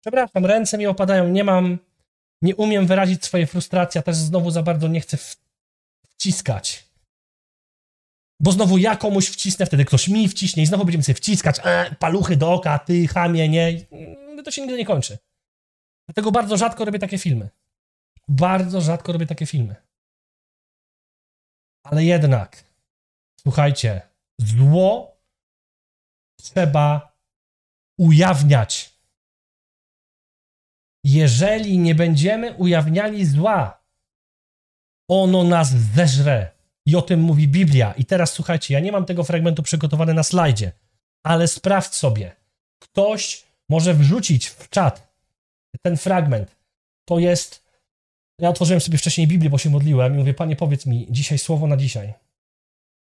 Przepraszam, 0.00 0.46
ręce 0.46 0.78
mi 0.78 0.86
opadają, 0.86 1.28
nie 1.28 1.44
mam 1.44 1.78
nie 2.44 2.56
umiem 2.56 2.86
wyrazić 2.86 3.24
swojej 3.24 3.46
frustracji, 3.46 3.98
a 3.98 4.02
też 4.02 4.16
znowu 4.16 4.50
za 4.50 4.62
bardzo 4.62 4.88
nie 4.88 5.00
chcę 5.00 5.18
wciskać. 6.08 6.84
Bo 8.44 8.52
znowu 8.52 8.78
ja 8.78 8.96
komuś 8.96 9.28
wcisnę, 9.28 9.66
wtedy 9.66 9.84
ktoś 9.84 10.08
mi 10.08 10.28
wciśnie 10.28 10.62
i 10.62 10.66
znowu 10.66 10.84
będziemy 10.84 11.04
sobie 11.04 11.16
wciskać, 11.16 11.60
e, 11.64 11.94
paluchy 11.98 12.36
do 12.36 12.52
oka, 12.52 12.78
ty 12.78 13.06
chamie, 13.08 13.48
nie. 13.48 13.86
To 14.44 14.50
się 14.50 14.62
nigdy 14.62 14.76
nie 14.76 14.86
kończy. 14.86 15.18
Dlatego 16.08 16.32
bardzo 16.32 16.56
rzadko 16.56 16.84
robię 16.84 16.98
takie 16.98 17.18
filmy. 17.18 17.48
Bardzo 18.28 18.80
rzadko 18.80 19.12
robię 19.12 19.26
takie 19.26 19.46
filmy. 19.46 19.76
Ale 21.82 22.04
jednak, 22.04 22.64
słuchajcie, 23.40 24.02
zło 24.38 25.16
trzeba 26.40 27.12
ujawniać 27.98 28.94
jeżeli 31.04 31.78
nie 31.78 31.94
będziemy 31.94 32.54
ujawniali 32.54 33.26
zła, 33.26 33.80
ono 35.08 35.44
nas 35.44 35.70
zeżre. 35.70 36.53
I 36.86 36.96
o 36.96 37.02
tym 37.02 37.20
mówi 37.20 37.48
Biblia. 37.48 37.92
I 37.92 38.04
teraz 38.04 38.32
słuchajcie, 38.32 38.74
ja 38.74 38.80
nie 38.80 38.92
mam 38.92 39.04
tego 39.04 39.24
fragmentu 39.24 39.62
przygotowane 39.62 40.14
na 40.14 40.22
slajdzie, 40.22 40.72
ale 41.22 41.48
sprawdź 41.48 41.94
sobie. 41.94 42.36
Ktoś 42.78 43.44
może 43.68 43.94
wrzucić 43.94 44.46
w 44.46 44.68
czat 44.68 45.14
ten 45.82 45.96
fragment. 45.96 46.56
To 47.04 47.18
jest. 47.18 47.64
Ja 48.38 48.48
otworzyłem 48.48 48.80
sobie 48.80 48.98
wcześniej 48.98 49.26
Biblię, 49.26 49.50
bo 49.50 49.58
się 49.58 49.70
modliłem 49.70 50.14
i 50.14 50.18
mówię, 50.18 50.34
Panie, 50.34 50.56
powiedz 50.56 50.86
mi 50.86 51.06
dzisiaj 51.10 51.38
słowo 51.38 51.66
na 51.66 51.76
dzisiaj. 51.76 52.14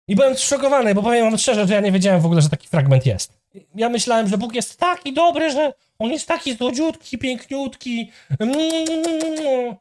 I 0.09 0.17
byłem 0.17 0.37
zszokowany, 0.37 0.95
bo 0.95 1.03
powiem 1.03 1.25
wam 1.25 1.39
szczerze, 1.39 1.67
że 1.67 1.75
ja 1.75 1.81
nie 1.81 1.93
wiedziałem 1.93 2.21
w 2.21 2.27
ogóle, 2.27 2.43
że 2.43 2.49
taki 2.49 2.69
fragment 2.69 3.07
jest. 3.07 3.39
Ja 3.75 3.89
myślałem, 3.89 4.29
że 4.29 4.39
Bóg 4.39 4.55
jest 4.55 4.79
taki 4.79 5.13
dobry, 5.13 5.53
że 5.53 5.73
on 5.99 6.11
jest 6.11 6.29
taki 6.29 6.57
złodziutki, 6.57 7.19
piękniutki, 7.19 8.11
mm, 8.39 9.77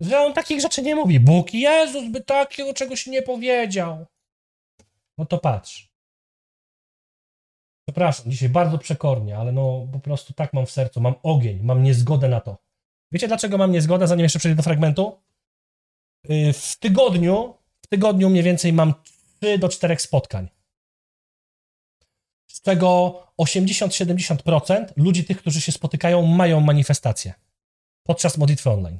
że 0.00 0.20
on 0.20 0.32
takich 0.32 0.60
rzeczy 0.60 0.82
nie 0.82 0.96
mówi. 0.96 1.20
Bóg 1.20 1.54
Jezus 1.54 2.10
by 2.10 2.20
takiego 2.20 2.74
czegoś 2.74 3.06
nie 3.06 3.22
powiedział. 3.22 4.06
No 5.18 5.26
to 5.26 5.38
patrz. 5.38 5.88
Przepraszam, 7.88 8.30
dzisiaj 8.30 8.48
bardzo 8.48 8.78
przekornie, 8.78 9.38
ale 9.38 9.52
no 9.52 9.88
po 9.92 10.00
prostu 10.00 10.32
tak 10.32 10.52
mam 10.52 10.66
w 10.66 10.70
sercu, 10.70 11.00
mam 11.00 11.14
ogień, 11.22 11.60
mam 11.62 11.82
niezgodę 11.82 12.28
na 12.28 12.40
to. 12.40 12.58
Wiecie 13.12 13.28
dlaczego 13.28 13.58
mam 13.58 13.72
niezgodę, 13.72 14.06
zanim 14.06 14.22
jeszcze 14.22 14.38
przejdę 14.38 14.56
do 14.56 14.62
fragmentu? 14.62 15.20
Yy, 16.28 16.52
W 16.52 16.76
tygodniu, 16.78 17.54
w 17.84 17.86
tygodniu 17.86 18.30
mniej 18.30 18.42
więcej 18.42 18.72
mam 18.72 18.94
3 19.40 19.58
do 19.58 19.68
4 19.68 19.98
spotkań. 19.98 20.48
Z 22.46 22.62
czego 22.62 23.22
80-70% 23.40 24.86
ludzi 24.96 25.24
tych, 25.24 25.38
którzy 25.38 25.60
się 25.60 25.72
spotykają, 25.72 26.22
mają 26.22 26.60
manifestacje 26.60 27.34
podczas 28.02 28.38
modlitwy 28.38 28.70
online. 28.70 28.98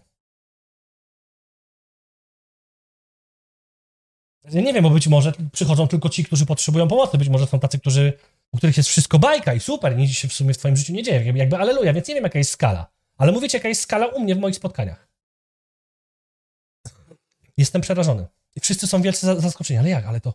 Ja 4.51 4.61
nie 4.61 4.73
wiem, 4.73 4.83
bo 4.83 4.91
być 4.91 5.09
może 5.09 5.33
przychodzą 5.53 5.89
tylko 5.89 6.09
ci, 6.09 6.25
którzy 6.25 6.47
potrzebują 6.47 6.89
pomocy. 6.89 7.19
Być 7.19 7.29
może 7.29 7.47
są 7.47 7.61
tacy, 7.61 7.79
którzy, 7.79 8.13
u 8.53 8.57
których 8.57 8.77
jest 8.77 8.89
wszystko 8.89 9.19
bajka 9.19 9.55
i 9.55 9.61
super, 9.61 9.97
nic 9.97 10.11
się 10.11 10.29
w 10.29 10.33
sumie 10.33 10.55
w 10.55 10.59
twoim 10.59 10.77
życiu 10.77 10.93
nie 10.93 11.03
dzieje. 11.03 11.33
Jakby 11.33 11.57
aleluja, 11.57 11.93
więc 11.93 12.09
nie 12.09 12.15
wiem, 12.15 12.25
jaka 12.25 12.39
jest 12.39 12.51
skala. 12.51 12.93
Ale 13.17 13.33
mówicie, 13.33 13.59
jaka 13.59 13.69
jest 13.69 13.81
skala 13.81 14.07
u 14.07 14.21
mnie 14.21 14.35
w 14.35 14.39
moich 14.39 14.57
spotkaniach. 14.57 15.09
Jestem 17.57 17.81
przerażony. 17.83 18.27
I 18.57 18.61
wszyscy 18.61 18.87
są 18.87 19.03
wielce 19.03 19.27
za- 19.27 19.41
zaskoczeni. 19.41 19.79
Ale 19.79 19.89
jak? 19.89 20.07
Ale 20.07 20.21
to 20.21 20.35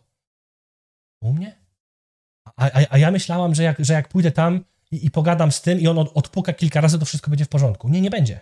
u 1.21 1.33
mnie? 1.33 1.61
A, 2.45 2.65
a, 2.65 2.81
a 2.89 2.97
ja 2.97 3.11
myślałam, 3.11 3.55
że 3.55 3.63
jak, 3.63 3.85
że 3.85 3.93
jak 3.93 4.07
pójdę 4.09 4.31
tam 4.31 4.65
i, 4.91 5.05
i 5.05 5.11
pogadam 5.11 5.51
z 5.51 5.61
tym 5.61 5.79
i 5.79 5.87
on 5.87 5.97
od, 5.97 6.17
odpuka 6.17 6.53
kilka 6.53 6.81
razy, 6.81 6.99
to 6.99 7.05
wszystko 7.05 7.29
będzie 7.29 7.45
w 7.45 7.49
porządku. 7.49 7.89
Nie, 7.89 8.01
nie 8.01 8.09
będzie. 8.09 8.39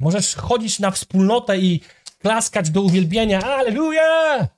Możesz 0.00 0.34
chodzić 0.34 0.78
na 0.78 0.90
wspólnotę 0.90 1.58
i 1.58 1.80
klaskać 2.18 2.70
do 2.70 2.82
uwielbienia. 2.82 3.42
Alleluja! 3.42 4.48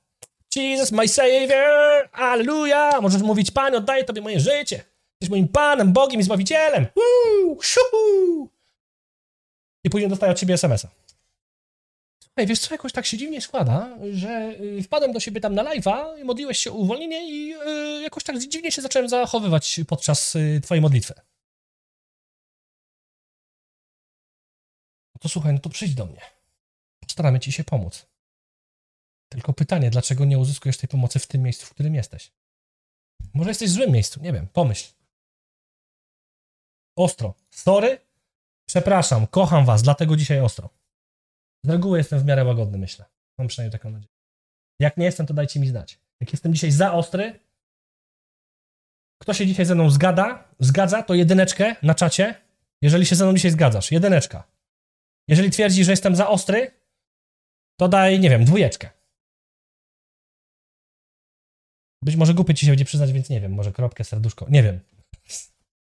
Jesus, 0.56 0.92
my 0.92 1.08
Savior! 1.08 2.08
Alleluja! 2.12 3.00
Możesz 3.00 3.22
mówić, 3.22 3.50
Panie, 3.50 3.76
oddaję 3.76 4.04
Tobie 4.04 4.22
moje 4.22 4.40
życie. 4.40 4.84
Jesteś 5.20 5.30
moim 5.30 5.48
Panem, 5.48 5.92
Bogiem 5.92 6.20
i 6.20 6.24
Zbawicielem. 6.24 6.86
Woo! 6.96 7.56
I 9.84 9.90
później 9.90 10.10
dostaję 10.10 10.32
od 10.32 10.38
Ciebie 10.38 10.54
SMS-a. 10.54 10.88
Słuchaj, 12.22 12.46
wiesz 12.46 12.60
co, 12.60 12.74
jakoś 12.74 12.92
tak 12.92 13.06
się 13.06 13.16
dziwnie 13.16 13.40
składa, 13.40 13.98
że 14.12 14.54
y, 14.60 14.82
wpadłem 14.82 15.12
do 15.12 15.20
siebie 15.20 15.40
tam 15.40 15.54
na 15.54 15.64
live'a 15.64 16.24
modliłeś 16.24 16.58
się 16.58 16.70
o 16.70 16.74
uwolnienie 16.74 17.30
i 17.30 17.54
y, 17.54 18.02
jakoś 18.02 18.24
tak 18.24 18.38
dziwnie 18.38 18.72
się 18.72 18.82
zacząłem 18.82 19.08
zachowywać 19.08 19.80
podczas 19.88 20.36
y, 20.36 20.60
Twojej 20.62 20.82
modlitwy. 20.82 21.14
No 25.14 25.18
to 25.20 25.28
słuchaj, 25.28 25.52
no 25.52 25.58
to 25.58 25.70
przyjdź 25.70 25.94
do 25.94 26.06
mnie. 26.06 26.39
Postaramy 27.10 27.40
Ci 27.40 27.52
się 27.52 27.64
pomóc. 27.64 28.06
Tylko 29.28 29.52
pytanie, 29.52 29.90
dlaczego 29.90 30.24
nie 30.24 30.38
uzyskujesz 30.38 30.76
tej 30.76 30.88
pomocy 30.88 31.18
w 31.18 31.26
tym 31.26 31.42
miejscu, 31.42 31.66
w 31.66 31.70
którym 31.70 31.94
jesteś? 31.94 32.32
Może 33.34 33.50
jesteś 33.50 33.70
w 33.70 33.72
złym 33.72 33.90
miejscu, 33.90 34.20
nie 34.22 34.32
wiem, 34.32 34.46
pomyśl. 34.52 34.92
Ostro. 36.96 37.34
Sorry, 37.50 37.98
przepraszam, 38.68 39.26
kocham 39.26 39.64
Was, 39.64 39.82
dlatego 39.82 40.16
dzisiaj 40.16 40.40
ostro. 40.40 40.70
Z 41.64 41.70
reguły 41.70 41.98
jestem 41.98 42.18
w 42.18 42.24
miarę 42.24 42.44
łagodny, 42.44 42.78
myślę. 42.78 43.04
Mam 43.38 43.48
przynajmniej 43.48 43.72
taką 43.72 43.90
nadzieję. 43.90 44.14
Jak 44.80 44.96
nie 44.96 45.04
jestem, 45.04 45.26
to 45.26 45.34
dajcie 45.34 45.60
mi 45.60 45.68
znać. 45.68 45.98
Jak 46.20 46.32
jestem 46.32 46.54
dzisiaj 46.54 46.70
za 46.70 46.92
ostry, 46.92 47.40
kto 49.22 49.34
się 49.34 49.46
dzisiaj 49.46 49.66
ze 49.66 49.74
mną 49.74 49.90
zgada, 49.90 50.48
zgadza, 50.60 51.02
to 51.02 51.14
jedyneczkę 51.14 51.76
na 51.82 51.94
czacie. 51.94 52.34
Jeżeli 52.82 53.06
się 53.06 53.16
ze 53.16 53.24
mną 53.24 53.34
dzisiaj 53.34 53.50
zgadzasz, 53.50 53.92
jedyneczka. 53.92 54.44
Jeżeli 55.28 55.50
twierdzi, 55.50 55.84
że 55.84 55.92
jestem 55.92 56.16
za 56.16 56.28
ostry, 56.28 56.79
to 57.80 57.88
daj, 57.88 58.20
nie 58.20 58.30
wiem, 58.30 58.44
dwójeczkę. 58.44 58.90
Być 62.02 62.16
może 62.16 62.34
głupie 62.34 62.54
ci 62.54 62.66
się 62.66 62.72
będzie 62.72 62.84
przyznać, 62.84 63.12
więc 63.12 63.28
nie 63.28 63.40
wiem, 63.40 63.54
może 63.54 63.72
kropkę, 63.72 64.04
serduszko, 64.04 64.46
nie 64.50 64.62
wiem. 64.62 64.80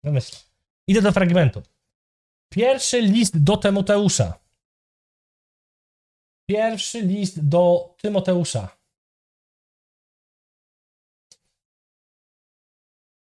Wymyśl. 0.04 0.37
Idę 0.87 1.02
do 1.02 1.12
fragmentu. 1.12 1.62
Pierwszy 2.52 3.00
list 3.00 3.42
do 3.44 3.57
Tymoteusza. 3.57 4.40
Pierwszy 6.48 7.02
list 7.02 7.48
do 7.48 7.94
Tymoteusza. 8.02 8.76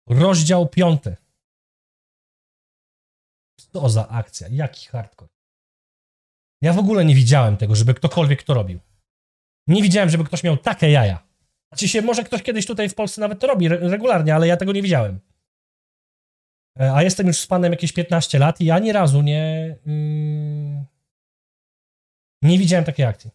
Rozdział 0.07 0.69
piąty. 0.69 1.17
Co 3.73 3.89
za 3.89 4.09
akcja, 4.09 4.49
jaki 4.51 4.87
hardcore. 4.87 5.36
Ja 6.63 6.73
w 6.73 6.79
ogóle 6.79 7.05
nie 7.05 7.15
widziałem 7.15 7.57
tego, 7.57 7.75
żeby 7.75 7.95
ktokolwiek 7.95 8.43
to 8.43 8.55
robił. 8.55 8.81
Nie 9.69 9.83
widziałem, 9.83 10.11
żeby 10.11 10.25
ktoś 10.25 10.43
miał 10.45 10.57
takie 10.57 10.91
jaja. 10.91 11.27
Znaczy 11.73 11.89
się, 11.89 12.03
może 12.03 12.25
ktoś 12.25 12.43
kiedyś 12.43 12.67
tutaj 12.67 12.89
w 12.89 12.95
Polsce 12.95 13.21
nawet 13.21 13.41
to 13.41 13.47
robi 13.47 13.67
re- 13.67 13.89
regularnie, 13.89 14.35
ale 14.35 14.47
ja 14.47 14.57
tego 14.57 14.73
nie 14.73 14.83
widziałem. 14.83 15.21
E, 16.81 16.93
A 16.95 17.03
jestem 17.03 17.27
już 17.27 17.39
z 17.41 17.47
panem 17.47 17.73
jakieś 17.73 17.93
15 17.93 18.39
lat 18.39 18.61
i 18.61 18.71
ani 18.71 18.93
razu 18.93 19.23
nie. 19.23 19.77
mm, 19.87 20.85
nie 22.43 22.59
widziałem 22.59 22.85
takiej 22.85 23.07
akcji. 23.07 23.31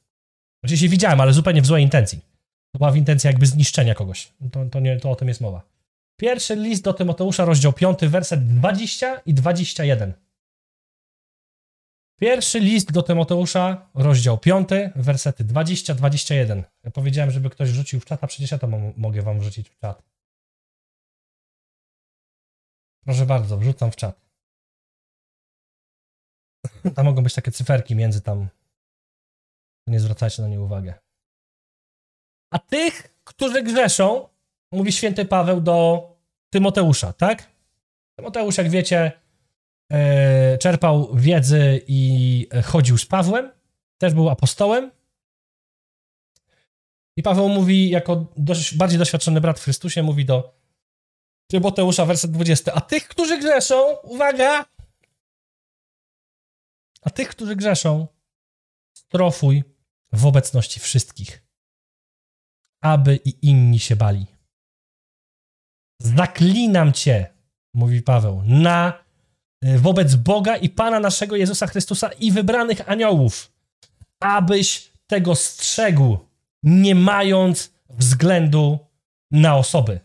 Oczywiście 0.63 0.89
widziałem, 0.89 1.21
ale 1.21 1.33
zupełnie 1.33 1.61
w 1.61 1.65
złej 1.65 1.83
intencji. 1.83 2.19
To 2.73 2.77
była 2.77 2.91
w 2.91 2.95
intencji 2.95 3.27
jakby 3.27 3.45
zniszczenia 3.45 3.95
kogoś. 3.95 4.33
To, 4.51 4.65
to, 4.65 4.79
nie, 4.79 4.97
to 4.99 5.11
o 5.11 5.15
tym 5.15 5.27
jest 5.27 5.41
mowa. 5.41 5.61
Pierwszy 6.19 6.55
list 6.55 6.83
do 6.83 6.93
Tymoteusza, 6.93 7.45
rozdział 7.45 7.73
5, 7.73 7.99
werset 8.01 8.47
20 8.47 9.19
i 9.25 9.33
21. 9.33 10.13
Pierwszy 12.21 12.59
list 12.59 12.91
do 12.91 13.03
Tymoteusza, 13.03 13.89
rozdział 13.93 14.37
5, 14.37 14.69
wersety 14.95 15.45
20-21. 15.45 16.63
Ja 16.83 16.91
powiedziałem, 16.91 17.31
żeby 17.31 17.49
ktoś 17.49 17.69
wrzucił 17.69 17.99
w 17.99 18.05
czat, 18.05 18.23
a 18.23 18.27
przecież 18.27 18.51
ja 18.51 18.57
to 18.57 18.67
mo- 18.67 18.93
mogę 18.97 19.21
wam 19.21 19.39
wrzucić 19.39 19.69
w 19.69 19.77
czat. 19.79 20.03
Proszę 23.05 23.25
bardzo, 23.25 23.57
wrzucam 23.57 23.91
w 23.91 23.95
czat. 23.95 24.21
Tam 26.95 27.05
mogą 27.05 27.23
być 27.23 27.33
takie 27.33 27.51
cyferki 27.51 27.95
między 27.95 28.21
tam. 28.21 28.47
Nie 29.87 29.99
zwracajcie 29.99 30.41
na 30.41 30.47
nie 30.47 30.61
uwagę. 30.61 30.93
A 32.53 32.59
tych, 32.59 33.19
którzy 33.23 33.63
grzeszą, 33.63 34.29
mówi 34.71 34.91
święty 34.91 35.25
Paweł 35.25 35.61
do 35.61 36.07
Tymoteusza, 36.53 37.13
tak? 37.13 37.51
Tymoteusz, 38.17 38.57
jak 38.57 38.69
wiecie, 38.69 39.21
czerpał 40.57 41.15
wiedzy 41.15 41.81
i 41.87 42.47
e, 42.53 42.61
chodził 42.61 42.97
z 42.97 43.05
Pawłem. 43.05 43.51
Też 43.97 44.13
był 44.13 44.29
apostołem. 44.29 44.91
I 47.17 47.23
Paweł 47.23 47.49
mówi, 47.49 47.89
jako 47.89 48.33
dość, 48.37 48.77
bardziej 48.77 48.99
doświadczony 48.99 49.41
brat 49.41 49.59
w 49.59 49.63
Chrystusie, 49.63 50.03
mówi 50.03 50.25
do 50.25 50.61
Tymoteusza, 51.51 52.05
werset 52.05 52.31
20. 52.31 52.73
A 52.73 52.81
tych, 52.81 53.07
którzy 53.07 53.37
grzeszą, 53.37 53.97
uwaga! 54.03 54.65
A 57.01 57.09
tych, 57.09 57.29
którzy 57.29 57.55
grzeszą, 57.55 58.07
strofuj 58.97 59.63
w 60.13 60.25
obecności 60.25 60.79
wszystkich, 60.79 61.43
aby 62.83 63.15
i 63.15 63.47
inni 63.47 63.79
się 63.79 63.95
bali. 63.95 64.25
Zaklinam 65.99 66.93
cię, 66.93 67.33
mówi 67.73 68.01
Paweł, 68.01 68.43
na 68.45 69.00
wobec 69.61 70.15
Boga 70.15 70.57
i 70.57 70.69
Pana 70.69 70.99
naszego 70.99 71.35
Jezusa 71.35 71.67
Chrystusa 71.67 72.07
i 72.11 72.31
wybranych 72.31 72.89
aniołów, 72.89 73.51
abyś 74.19 74.91
tego 75.07 75.35
strzegł, 75.35 76.17
nie 76.63 76.95
mając 76.95 77.71
względu 77.89 78.79
na 79.31 79.55
osoby, 79.55 79.99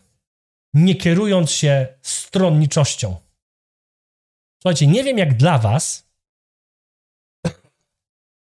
nie 0.73 0.95
kierując 0.95 1.51
się 1.51 1.87
stronniczością. 2.01 3.15
Słuchajcie, 4.61 4.87
nie 4.87 5.03
wiem 5.03 5.17
jak 5.17 5.37
dla 5.37 5.57
was, 5.57 6.07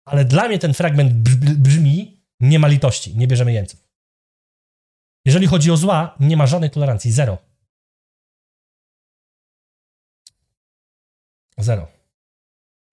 ale 0.05 0.25
dla 0.25 0.47
mnie 0.47 0.59
ten 0.59 0.73
fragment 0.73 1.13
brz- 1.13 1.55
brzmi 1.55 2.17
nie 2.39 2.59
ma 2.59 2.67
litości, 2.67 3.17
nie 3.17 3.27
bierzemy 3.27 3.53
jeńców. 3.53 3.89
Jeżeli 5.25 5.47
chodzi 5.47 5.71
o 5.71 5.77
zła, 5.77 6.15
nie 6.19 6.37
ma 6.37 6.47
żadnej 6.47 6.69
tolerancji, 6.69 7.11
zero. 7.11 7.37
Zero. 11.59 11.87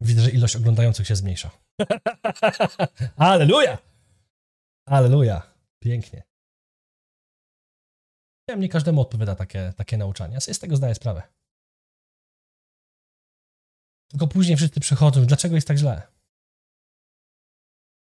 Widzę, 0.00 0.22
że 0.22 0.30
ilość 0.30 0.56
oglądających 0.56 1.06
się 1.06 1.16
zmniejsza. 1.16 1.50
Aleluja! 3.16 3.78
Aleluja. 4.88 5.42
Pięknie. 5.82 6.22
Ja 8.48 8.56
nie 8.56 8.68
każdemu 8.68 9.00
odpowiada 9.00 9.34
takie, 9.34 9.72
takie 9.76 9.96
nauczanie. 9.96 10.34
Ja 10.34 10.40
sobie 10.40 10.54
z 10.54 10.58
tego 10.58 10.76
zdaję 10.76 10.94
sprawę. 10.94 11.22
Tylko 14.10 14.28
później 14.28 14.56
wszyscy 14.56 14.80
przychodzą. 14.80 15.26
Dlaczego 15.26 15.54
jest 15.54 15.68
tak 15.68 15.76
źle? 15.76 16.02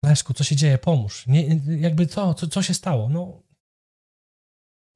Leszku, 0.04 0.34
co 0.34 0.44
się 0.44 0.56
dzieje? 0.56 0.78
Pomóż. 0.78 1.26
Nie, 1.26 1.60
jakby 1.80 2.06
co, 2.06 2.34
co, 2.34 2.46
co 2.46 2.62
się 2.62 2.74
stało? 2.74 3.08
No, 3.08 3.42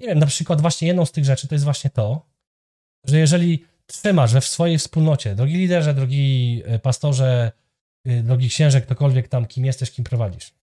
nie 0.01 0.07
wiem, 0.07 0.19
na 0.19 0.27
przykład 0.27 0.61
właśnie 0.61 0.89
jedną 0.89 1.07
z 1.07 1.13
tych 1.13 1.25
rzeczy 1.25 1.49
to 1.49 1.55
jest 1.55 1.65
właśnie 1.65 1.91
to, 1.91 2.31
że 3.05 3.19
jeżeli 3.19 3.67
trzymasz 3.87 4.33
we 4.33 4.41
w 4.41 4.47
swojej 4.47 4.79
wspólnocie, 4.79 5.35
drogi 5.35 5.55
liderze, 5.55 5.95
drogi 5.95 6.63
e, 6.65 6.79
pastorze, 6.79 7.53
y, 8.07 8.23
drogi 8.23 8.49
księże, 8.49 8.81
ktokolwiek 8.81 9.29
tam, 9.29 9.47
kim 9.47 9.65
jesteś, 9.65 9.91
kim 9.91 10.05
prowadzisz. 10.05 10.55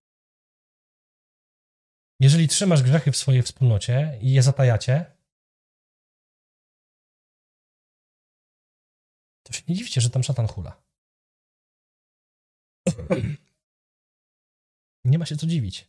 Jeżeli 2.20 2.48
trzymasz 2.48 2.82
grzechy 2.82 3.12
w 3.12 3.16
swojej 3.16 3.42
wspólnocie 3.42 4.18
i 4.22 4.32
je 4.32 4.42
zatajacie, 4.42 5.16
to 9.42 9.52
się 9.52 9.62
nie 9.68 9.74
dziwcie, 9.74 10.00
że 10.00 10.10
tam 10.10 10.22
szatan 10.22 10.46
hula. 10.46 10.82
Nie 15.04 15.18
ma 15.18 15.26
się 15.26 15.36
co 15.36 15.46
dziwić. 15.46 15.88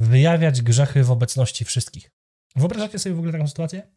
Wyjawiać 0.00 0.62
grzechy 0.62 1.04
w 1.04 1.10
obecności 1.10 1.64
wszystkich. 1.64 2.10
Wyobrażacie 2.56 2.98
sobie 2.98 3.14
w 3.14 3.18
ogóle 3.18 3.32
taką 3.32 3.48
sytuację? 3.48 3.94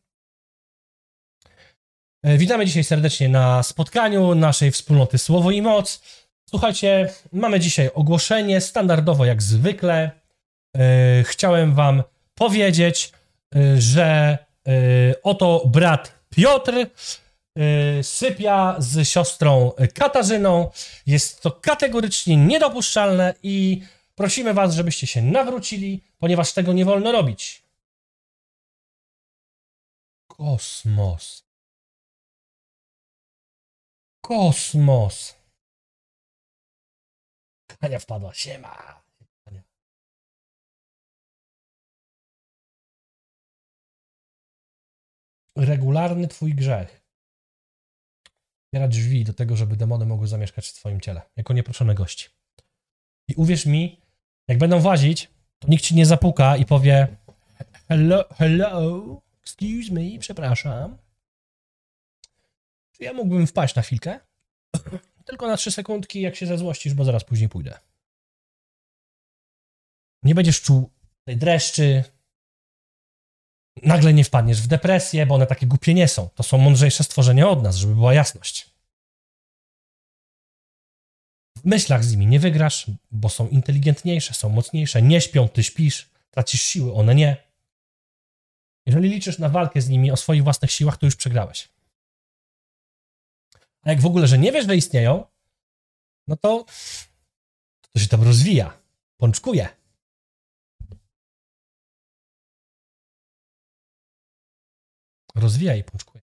E, 2.24 2.38
Witamy 2.38 2.66
dzisiaj 2.66 2.84
serdecznie 2.84 3.30
na 3.30 3.64
spotkaniu 3.64 4.36
naszej 4.36 4.72
wspólnoty 4.72 5.18
Słowo 5.18 5.52
i 5.52 5.62
Moc. 5.62 6.02
Słuchajcie, 6.50 7.14
mamy 7.34 7.60
dzisiaj 7.60 7.90
ogłoszenie, 7.94 8.62
standardowo 8.62 9.26
jak 9.26 9.42
zwykle. 9.44 10.12
E, 10.78 11.24
Chciałem 11.24 11.76
Wam 11.76 12.04
powiedzieć, 12.36 13.12
e, 13.56 13.82
że 13.82 14.38
oto 15.24 15.64
brat 15.66 16.14
Piotr 16.30 16.74
sypia 18.02 18.76
z 18.80 19.08
siostrą 19.08 19.72
Katarzyną. 19.94 20.72
Jest 21.06 21.42
to 21.42 21.52
kategorycznie 21.52 22.38
niedopuszczalne 22.38 23.34
i 23.44 23.82
prosimy 24.16 24.54
Was, 24.54 24.76
żebyście 24.76 25.08
się 25.08 25.22
nawrócili, 25.22 26.04
ponieważ 26.18 26.54
tego 26.54 26.74
nie 26.74 26.86
wolno 26.86 27.12
robić. 27.12 27.64
Kosmos. 30.28 31.47
Kosmos. 34.28 35.36
Ania 37.82 38.00
wpadła. 38.00 38.34
Siema. 38.34 39.04
Ania. 39.46 39.64
Regularny 45.56 46.28
twój 46.28 46.56
grzech. 46.56 47.02
Otwiera 48.68 48.88
drzwi 48.88 49.24
do 49.24 49.34
tego, 49.34 49.56
żeby 49.56 49.76
demony 49.76 50.06
mogły 50.06 50.28
zamieszkać 50.28 50.68
w 50.68 50.74
twoim 50.74 51.02
ciele, 51.02 51.22
jako 51.36 51.54
nieproszone 51.54 51.96
gości. 51.96 52.30
I 53.28 53.36
uwierz 53.36 53.66
mi, 53.66 54.02
jak 54.48 54.58
będą 54.58 54.80
włazić, 54.80 55.32
to 55.60 55.68
nikt 55.68 55.84
ci 55.84 55.96
nie 55.96 56.06
zapuka 56.06 56.58
i 56.58 56.66
powie 56.66 57.18
hello, 57.88 58.26
hello, 58.38 59.22
excuse 59.42 59.94
me, 59.94 60.20
przepraszam. 60.20 61.07
Ja 63.00 63.14
mógłbym 63.14 63.48
wpaść 63.48 63.76
na 63.76 63.82
chwilkę? 63.82 64.20
Tylko 65.26 65.48
na 65.48 65.58
trzy 65.58 65.72
sekundki, 65.72 66.22
jak 66.22 66.36
się 66.36 66.46
zezłościsz, 66.46 66.94
bo 66.94 67.06
zaraz 67.06 67.24
później 67.24 67.50
pójdę. 67.50 67.80
Nie 70.24 70.36
będziesz 70.36 70.62
czuł 70.62 70.90
tej 71.24 71.38
dreszczy. 71.38 72.04
Nagle 73.84 74.14
nie 74.14 74.24
wpadniesz 74.24 74.62
w 74.62 74.68
depresję, 74.68 75.26
bo 75.26 75.36
one 75.36 75.48
takie 75.48 75.68
głupie 75.68 75.94
nie 75.94 76.08
są. 76.08 76.30
To 76.36 76.44
są 76.44 76.58
mądrzejsze 76.58 77.04
stworzenia 77.04 77.50
od 77.50 77.64
nas, 77.64 77.76
żeby 77.76 77.96
była 77.96 78.14
jasność. 78.14 78.70
W 81.58 81.66
myślach 81.66 82.04
z 82.04 82.12
nimi 82.12 82.28
nie 82.28 82.40
wygrasz, 82.40 82.92
bo 83.12 83.30
są 83.30 83.48
inteligentniejsze, 83.48 84.34
są 84.34 84.50
mocniejsze. 84.50 85.02
Nie 85.02 85.22
śpią, 85.22 85.48
ty 85.48 85.64
śpisz, 85.64 86.10
tracisz 86.32 86.62
siły, 86.62 86.94
one 86.94 87.16
nie. 87.16 87.38
Jeżeli 88.86 89.10
liczysz 89.10 89.40
na 89.40 89.50
walkę 89.50 89.82
z 89.82 89.90
nimi 89.90 90.12
o 90.12 90.18
swoich 90.18 90.44
własnych 90.44 90.72
siłach, 90.72 90.98
to 90.98 91.06
już 91.06 91.16
przegrałeś. 91.16 91.70
A 93.88 93.92
jak 93.92 94.02
w 94.02 94.06
ogóle, 94.06 94.28
że 94.28 94.38
nie 94.38 94.52
wiesz, 94.52 94.68
że 94.68 94.76
istnieją, 94.76 95.26
no 96.28 96.36
to 96.36 96.66
to 97.92 98.00
się 98.00 98.08
tam 98.08 98.24
rozwija, 98.24 98.82
pączkuje. 99.18 99.70
Rozwija 105.36 105.76
i 105.76 105.84
pączkuje. 105.84 106.22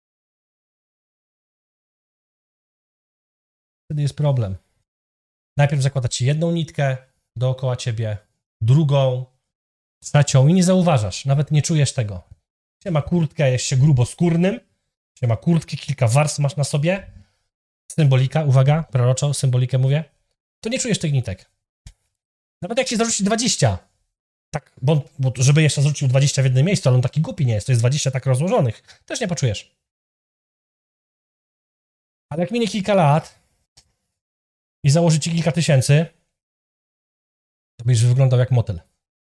Wtedy 3.85 4.01
jest 4.01 4.17
problem. 4.17 4.57
Najpierw 5.57 5.81
zakłada 5.81 6.07
ci 6.07 6.25
jedną 6.25 6.51
nitkę 6.51 6.97
dookoła 7.35 7.75
ciebie, 7.75 8.17
drugą, 8.61 9.25
trzecią 10.03 10.47
i 10.47 10.53
nie 10.53 10.63
zauważasz, 10.63 11.25
nawet 11.25 11.51
nie 11.51 11.61
czujesz 11.61 11.93
tego. 11.93 12.23
Się 12.83 12.91
ma 12.91 13.01
kurtkę, 13.01 13.51
jest 13.51 13.65
się 13.65 13.77
gruboskórnym, 13.77 14.59
się 15.19 15.27
ma 15.27 15.37
kurtkę, 15.37 15.77
kilka 15.77 16.07
warstw 16.07 16.39
masz 16.39 16.55
na 16.55 16.63
sobie, 16.63 17.22
symbolika, 17.95 18.43
uwaga, 18.43 18.83
proroczo, 18.83 19.33
symbolikę 19.33 19.77
mówię, 19.77 20.03
to 20.59 20.69
nie 20.69 20.79
czujesz 20.79 20.99
tych 20.99 21.13
nitek. 21.13 21.51
Nawet 22.61 22.77
jak 22.77 22.87
ci 22.87 22.97
zarzuci 22.97 23.23
20, 23.23 23.77
tak, 24.53 24.71
bo, 24.81 25.01
bo 25.19 25.33
żeby 25.35 25.61
jeszcze 25.61 25.81
zarzucił 25.81 26.07
20 26.07 26.41
w 26.41 26.45
jednym 26.45 26.65
miejscu, 26.65 26.89
ale 26.89 26.95
on 26.95 27.01
taki 27.01 27.21
głupi 27.21 27.45
nie 27.45 27.53
jest, 27.53 27.67
to 27.67 27.71
jest 27.71 27.81
20 27.81 28.11
tak 28.11 28.25
rozłożonych, 28.25 29.01
też 29.05 29.21
nie 29.21 29.27
poczujesz. 29.27 29.75
Ale 32.29 32.41
jak 32.41 32.51
minie 32.51 32.67
kilka 32.67 32.93
lat 32.93 33.39
i 34.83 34.89
założy 34.89 35.19
ci 35.19 35.31
kilka 35.31 35.51
tysięcy, 35.51 36.05
to 37.79 37.85
będziesz 37.85 38.05
wyglądał 38.05 38.39
jak 38.39 38.51
motyl, 38.51 38.79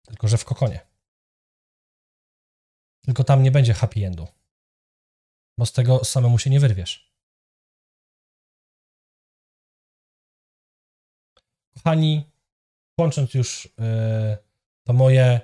tylko 0.08 0.28
że 0.28 0.38
w 0.38 0.46
kokonie. 0.46 0.80
Tylko 3.06 3.24
tam 3.24 3.44
nie 3.44 3.52
będzie 3.52 3.74
happy 3.74 4.06
endu, 4.06 4.28
bo 5.58 5.66
z 5.66 5.72
tego 5.72 6.06
samemu 6.06 6.40
się 6.40 6.50
nie 6.50 6.60
wyrwiesz. 6.60 7.09
Kochani, 11.84 12.32
kończąc 13.00 13.34
już 13.34 13.65
yy, 13.65 14.38
to 14.88 14.94
moje 14.94 15.39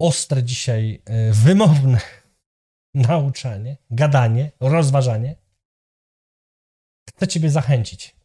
ostre 0.00 0.42
dzisiaj 0.42 1.02
yy, 1.08 1.32
wymowne 1.32 2.00
nauczanie, 2.94 3.76
gadanie, 3.90 4.52
rozważanie, 4.60 5.36
chcę 7.08 7.28
Ciebie 7.28 7.50
zachęcić. 7.50 8.16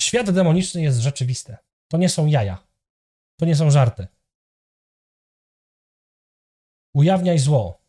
Świat 0.00 0.30
demoniczny 0.30 0.82
jest 0.82 0.98
rzeczywisty. 0.98 1.56
To 1.88 1.98
nie 1.98 2.08
są 2.08 2.26
jaja. 2.26 2.66
To 3.40 3.46
nie 3.46 3.56
są 3.56 3.70
żarty. 3.70 4.06
Ujawniaj 6.94 7.38
zło. 7.38 7.82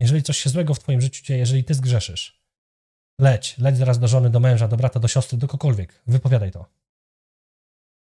Jeżeli 0.00 0.22
coś 0.22 0.38
się 0.38 0.50
złego 0.50 0.74
w 0.74 0.78
Twoim 0.78 1.00
życiu 1.00 1.24
dzieje, 1.24 1.40
jeżeli 1.40 1.64
Ty 1.64 1.74
zgrzeszysz, 1.74 2.43
Leć, 3.20 3.58
leć 3.58 3.76
zaraz 3.76 3.98
do 3.98 4.08
żony, 4.08 4.30
do 4.30 4.40
męża, 4.40 4.68
do 4.68 4.76
brata, 4.76 5.00
do 5.00 5.08
siostry, 5.08 5.38
do 5.38 5.46
kogokolwiek. 5.46 6.02
Wypowiadaj 6.06 6.50
to. 6.50 6.66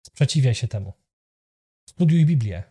Sprzeciwiaj 0.05 0.55
się 0.55 0.67
temu. 0.67 0.93
Studiuj 1.89 2.25
Biblię. 2.25 2.63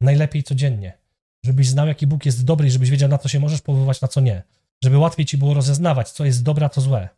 Najlepiej 0.00 0.42
codziennie. 0.42 0.98
Żebyś 1.44 1.68
znał, 1.68 1.86
jaki 1.86 2.06
Bóg 2.06 2.26
jest 2.26 2.44
dobry 2.44 2.66
i 2.66 2.70
żebyś 2.70 2.90
wiedział, 2.90 3.08
na 3.08 3.18
co 3.18 3.28
się 3.28 3.40
możesz 3.40 3.60
powoływać, 3.60 4.00
na 4.00 4.08
co 4.08 4.20
nie. 4.20 4.42
Żeby 4.84 4.98
łatwiej 4.98 5.26
ci 5.26 5.38
było 5.38 5.54
rozeznawać, 5.54 6.10
co 6.10 6.24
jest 6.24 6.42
dobre, 6.42 6.66
a 6.66 6.68
co 6.68 6.80
złe. 6.80 7.08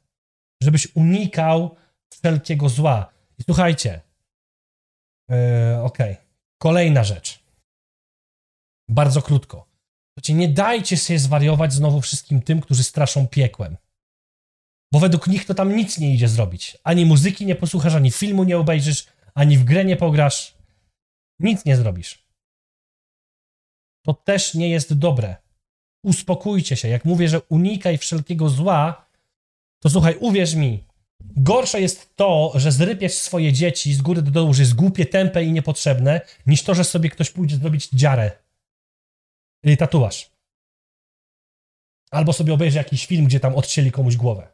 Żebyś 0.62 0.96
unikał 0.96 1.76
wszelkiego 2.12 2.68
zła. 2.68 3.12
I 3.38 3.42
słuchajcie. 3.42 4.00
Yy, 5.28 5.36
Okej. 5.82 6.12
Okay. 6.12 6.24
Kolejna 6.58 7.04
rzecz. 7.04 7.44
Bardzo 8.88 9.22
krótko. 9.22 9.66
Słuchajcie, 10.08 10.34
nie 10.34 10.48
dajcie 10.48 10.96
się 10.96 11.18
zwariować 11.18 11.72
znowu 11.72 12.00
wszystkim 12.00 12.42
tym, 12.42 12.60
którzy 12.60 12.84
straszą 12.84 13.28
piekłem. 13.28 13.76
Bo 14.94 15.00
według 15.00 15.26
nich 15.26 15.44
to 15.44 15.54
tam 15.54 15.76
nic 15.76 15.98
nie 15.98 16.14
idzie 16.14 16.28
zrobić. 16.28 16.78
Ani 16.84 17.06
muzyki 17.06 17.46
nie 17.46 17.54
posłuchasz, 17.54 17.94
ani 17.94 18.10
filmu 18.10 18.44
nie 18.44 18.58
obejrzysz, 18.58 19.06
ani 19.34 19.58
w 19.58 19.64
grę 19.64 19.84
nie 19.84 19.96
pograsz. 19.96 20.54
Nic 21.38 21.64
nie 21.64 21.76
zrobisz. 21.76 22.24
To 24.02 24.14
też 24.14 24.54
nie 24.54 24.68
jest 24.68 24.98
dobre. 24.98 25.36
Uspokójcie 26.02 26.76
się. 26.76 26.88
Jak 26.88 27.04
mówię, 27.04 27.28
że 27.28 27.40
unikaj 27.40 27.98
wszelkiego 27.98 28.48
zła, 28.48 29.06
to 29.78 29.90
słuchaj, 29.90 30.16
uwierz 30.20 30.54
mi, 30.54 30.84
gorsze 31.20 31.80
jest 31.80 32.16
to, 32.16 32.52
że 32.54 32.72
zrypiesz 32.72 33.14
swoje 33.14 33.52
dzieci 33.52 33.94
z 33.94 34.02
góry 34.02 34.22
do 34.22 34.30
dołu, 34.30 34.54
że 34.54 34.62
jest 34.62 34.74
głupie, 34.74 35.06
tępe 35.06 35.44
i 35.44 35.52
niepotrzebne, 35.52 36.20
niż 36.46 36.62
to, 36.62 36.74
że 36.74 36.84
sobie 36.84 37.10
ktoś 37.10 37.30
pójdzie 37.30 37.56
zrobić 37.56 37.88
dziarę. 37.88 38.30
Czyli 39.64 39.76
tatuaż. 39.76 40.30
Albo 42.10 42.32
sobie 42.32 42.54
obejrzy 42.54 42.78
jakiś 42.78 43.06
film, 43.06 43.24
gdzie 43.24 43.40
tam 43.40 43.54
odcięli 43.54 43.90
komuś 43.90 44.16
głowę. 44.16 44.53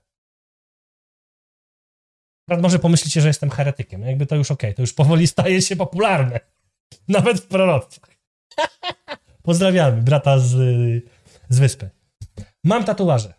Może 2.58 2.78
pomyślicie, 2.78 3.20
że 3.20 3.28
jestem 3.28 3.50
heretykiem. 3.50 4.02
Jakby 4.02 4.26
to 4.26 4.36
już 4.36 4.50
okej, 4.50 4.70
okay, 4.70 4.74
to 4.74 4.82
już 4.82 4.92
powoli 4.92 5.26
staje 5.26 5.62
się 5.62 5.76
popularne. 5.76 6.40
Nawet 7.08 7.40
w 7.40 7.46
proroctwach. 7.46 8.10
Pozdrawiamy 9.42 10.02
brata 10.02 10.38
z, 10.38 10.52
z 11.48 11.58
wyspy. 11.58 11.90
Mam 12.64 12.84
tatuaże. 12.84 13.34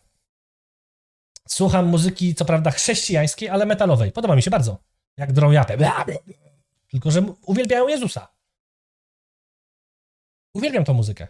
Słucham 1.48 1.88
muzyki, 1.88 2.36
co 2.36 2.46
prawda 2.46 2.72
chrześcijańskiej, 2.72 3.50
ale 3.50 3.66
metalowej. 3.66 4.12
Podoba 4.12 4.36
mi 4.36 4.42
się 4.42 4.52
bardzo. 4.52 4.84
Jak 5.18 5.34
drą 5.34 5.52
japę. 5.52 5.78
Tylko, 6.92 7.12
że 7.12 7.22
uwielbiają 7.22 7.88
Jezusa. 7.88 8.28
Uwielbiam 10.54 10.84
tą 10.84 10.94
muzykę. 10.94 11.28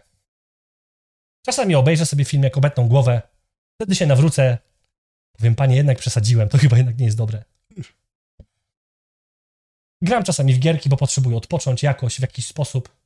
Czasami 1.46 1.74
obejrzę 1.74 2.06
sobie 2.06 2.24
film 2.24 2.42
jak 2.42 2.56
obetną 2.56 2.88
głowę. 2.88 3.22
Wtedy 3.74 3.94
się 3.94 4.06
nawrócę. 4.06 4.58
Powiem, 5.38 5.54
panie, 5.54 5.76
jednak 5.76 5.98
przesadziłem. 5.98 6.48
To 6.48 6.58
chyba 6.58 6.76
jednak 6.76 6.98
nie 6.98 7.04
jest 7.04 7.16
dobre. 7.16 7.44
Gram 10.02 10.24
czasami 10.24 10.54
w 10.54 10.58
gierki, 10.58 10.88
bo 10.88 10.96
potrzebuję 10.96 11.36
odpocząć 11.36 11.82
jakoś, 11.82 12.18
w 12.18 12.22
jakiś 12.22 12.46
sposób. 12.46 12.96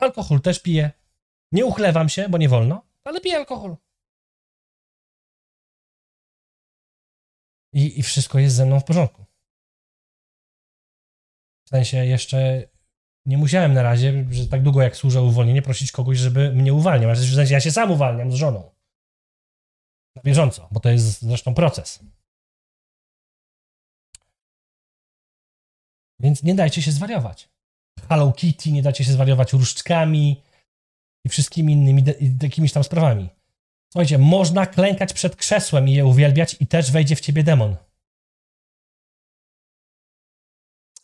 Alkohol 0.00 0.40
też 0.40 0.62
piję. 0.62 0.90
Nie 1.52 1.66
uchlewam 1.66 2.08
się, 2.08 2.28
bo 2.28 2.38
nie 2.38 2.48
wolno, 2.48 2.86
ale 3.04 3.20
piję 3.20 3.36
alkohol. 3.36 3.76
I, 7.72 8.00
I 8.00 8.02
wszystko 8.02 8.38
jest 8.38 8.56
ze 8.56 8.66
mną 8.66 8.80
w 8.80 8.84
porządku. 8.84 9.24
W 11.66 11.68
sensie 11.68 12.04
jeszcze 12.04 12.68
nie 13.26 13.38
musiałem 13.38 13.74
na 13.74 13.82
razie, 13.82 14.26
że 14.30 14.46
tak 14.46 14.62
długo 14.62 14.82
jak 14.82 14.96
służę 14.96 15.22
uwolnienie, 15.22 15.62
prosić 15.62 15.92
kogoś, 15.92 16.18
żeby 16.18 16.52
mnie 16.52 16.74
uwalniał. 16.74 17.14
W 17.14 17.34
sensie 17.34 17.54
ja 17.54 17.60
się 17.60 17.72
sam 17.72 17.90
uwalniam 17.90 18.32
z 18.32 18.34
żoną. 18.34 18.70
Na 20.16 20.22
bieżąco, 20.22 20.68
bo 20.72 20.80
to 20.80 20.90
jest 20.90 21.22
zresztą 21.22 21.54
proces. 21.54 22.04
Więc 26.20 26.42
nie 26.42 26.54
dajcie 26.54 26.82
się 26.82 26.92
zwariować. 26.92 27.48
Hello 28.08 28.32
Kitty, 28.32 28.72
nie 28.72 28.82
dajcie 28.82 29.04
się 29.04 29.12
zwariować 29.12 29.52
różdżkami 29.52 30.42
i 31.24 31.28
wszystkimi 31.28 31.72
innymi 31.72 32.04
jakimiś 32.42 32.72
tam 32.72 32.84
sprawami. 32.84 33.28
Słuchajcie, 33.92 34.18
można 34.18 34.66
klękać 34.66 35.12
przed 35.12 35.36
krzesłem 35.36 35.88
i 35.88 35.92
je 35.92 36.06
uwielbiać 36.06 36.56
i 36.60 36.66
też 36.66 36.92
wejdzie 36.92 37.16
w 37.16 37.20
ciebie 37.20 37.42
demon. 37.44 37.76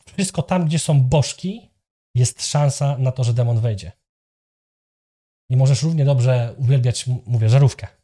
Wszystko 0.06 0.42
tam, 0.42 0.64
gdzie 0.64 0.78
są 0.78 1.00
bożki, 1.00 1.70
jest 2.14 2.46
szansa 2.46 2.98
na 2.98 3.12
to, 3.12 3.24
że 3.24 3.34
demon 3.34 3.60
wejdzie. 3.60 3.92
I 5.50 5.56
możesz 5.56 5.82
równie 5.82 6.04
dobrze 6.04 6.54
uwielbiać, 6.58 7.06
mówię, 7.06 7.48
żarówkę. 7.48 8.01